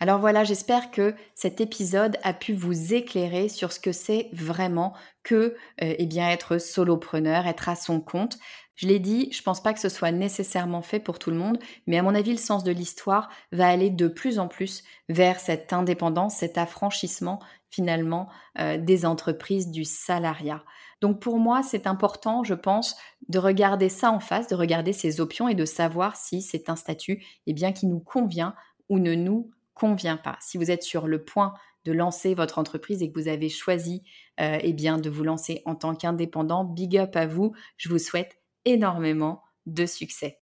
Alors 0.00 0.18
voilà, 0.18 0.42
j'espère 0.44 0.90
que 0.90 1.14
cet 1.34 1.60
épisode 1.60 2.18
a 2.24 2.32
pu 2.32 2.52
vous 2.52 2.94
éclairer 2.94 3.48
sur 3.48 3.72
ce 3.72 3.78
que 3.78 3.92
c'est 3.92 4.28
vraiment 4.32 4.92
que 5.22 5.34
euh, 5.34 5.54
eh 5.78 6.06
bien 6.06 6.28
être 6.28 6.58
solopreneur, 6.58 7.46
être 7.46 7.68
à 7.68 7.76
son 7.76 8.00
compte. 8.00 8.38
Je 8.74 8.88
l'ai 8.88 8.98
dit, 8.98 9.30
je 9.32 9.40
pense 9.42 9.62
pas 9.62 9.72
que 9.72 9.78
ce 9.78 9.88
soit 9.88 10.10
nécessairement 10.10 10.82
fait 10.82 10.98
pour 10.98 11.20
tout 11.20 11.30
le 11.30 11.36
monde, 11.36 11.58
mais 11.86 11.96
à 11.96 12.02
mon 12.02 12.14
avis, 12.14 12.32
le 12.32 12.38
sens 12.38 12.64
de 12.64 12.72
l'histoire 12.72 13.30
va 13.52 13.68
aller 13.68 13.88
de 13.88 14.08
plus 14.08 14.40
en 14.40 14.48
plus 14.48 14.82
vers 15.08 15.38
cette 15.38 15.72
indépendance, 15.72 16.36
cet 16.36 16.58
affranchissement 16.58 17.40
finalement 17.70 18.28
euh, 18.58 18.78
des 18.78 19.06
entreprises, 19.06 19.70
du 19.70 19.84
salariat. 19.84 20.64
Donc 21.00 21.20
pour 21.20 21.38
moi, 21.38 21.62
c'est 21.62 21.86
important, 21.86 22.42
je 22.42 22.54
pense, 22.54 22.96
de 23.28 23.38
regarder 23.38 23.88
ça 23.88 24.10
en 24.10 24.20
face, 24.20 24.48
de 24.48 24.54
regarder 24.54 24.92
ces 24.92 25.20
options 25.20 25.48
et 25.48 25.54
de 25.54 25.64
savoir 25.64 26.16
si 26.16 26.42
c'est 26.42 26.68
un 26.68 26.76
statut 26.76 27.24
eh 27.46 27.52
bien, 27.52 27.72
qui 27.72 27.86
nous 27.86 28.00
convient 28.00 28.54
ou 28.88 28.98
ne 28.98 29.14
nous 29.14 29.50
convient 29.74 30.16
pas. 30.16 30.38
Si 30.40 30.58
vous 30.58 30.70
êtes 30.70 30.82
sur 30.82 31.06
le 31.06 31.24
point 31.24 31.54
de 31.84 31.92
lancer 31.92 32.34
votre 32.34 32.58
entreprise 32.58 33.02
et 33.02 33.12
que 33.12 33.20
vous 33.20 33.28
avez 33.28 33.48
choisi 33.48 34.02
euh, 34.40 34.58
eh 34.60 34.72
bien, 34.72 34.98
de 34.98 35.10
vous 35.10 35.24
lancer 35.24 35.62
en 35.66 35.74
tant 35.74 35.94
qu'indépendant, 35.94 36.64
big 36.64 36.96
up 36.96 37.14
à 37.16 37.26
vous. 37.26 37.54
Je 37.76 37.88
vous 37.88 37.98
souhaite 37.98 38.38
énormément 38.64 39.42
de 39.66 39.86
succès. 39.86 40.43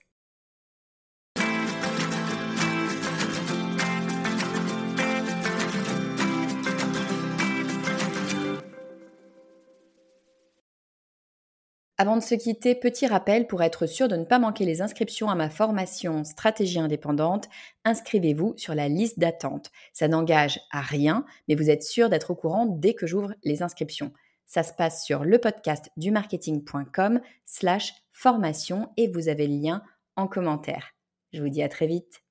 Avant 12.01 12.17
de 12.17 12.23
se 12.23 12.33
quitter, 12.33 12.73
petit 12.73 13.05
rappel 13.05 13.45
pour 13.45 13.61
être 13.61 13.85
sûr 13.85 14.07
de 14.07 14.15
ne 14.15 14.25
pas 14.25 14.39
manquer 14.39 14.65
les 14.65 14.81
inscriptions 14.81 15.29
à 15.29 15.35
ma 15.35 15.51
formation 15.51 16.23
Stratégie 16.23 16.79
indépendante, 16.79 17.47
inscrivez-vous 17.85 18.55
sur 18.57 18.73
la 18.73 18.87
liste 18.87 19.19
d'attente. 19.19 19.69
Ça 19.93 20.07
n'engage 20.07 20.59
à 20.71 20.81
rien, 20.81 21.25
mais 21.47 21.53
vous 21.53 21.69
êtes 21.69 21.83
sûr 21.83 22.09
d'être 22.09 22.31
au 22.31 22.35
courant 22.35 22.65
dès 22.65 22.95
que 22.95 23.05
j'ouvre 23.05 23.35
les 23.43 23.61
inscriptions. 23.61 24.11
Ça 24.47 24.63
se 24.63 24.73
passe 24.73 25.05
sur 25.05 25.23
le 25.23 25.37
podcast 25.37 25.91
du 25.95 26.09
marketing.com 26.09 27.21
slash 27.45 27.93
formation 28.13 28.89
et 28.97 29.07
vous 29.07 29.29
avez 29.29 29.45
le 29.45 29.57
lien 29.57 29.83
en 30.15 30.25
commentaire. 30.25 30.95
Je 31.33 31.43
vous 31.43 31.49
dis 31.49 31.61
à 31.61 31.69
très 31.69 31.85
vite. 31.85 32.23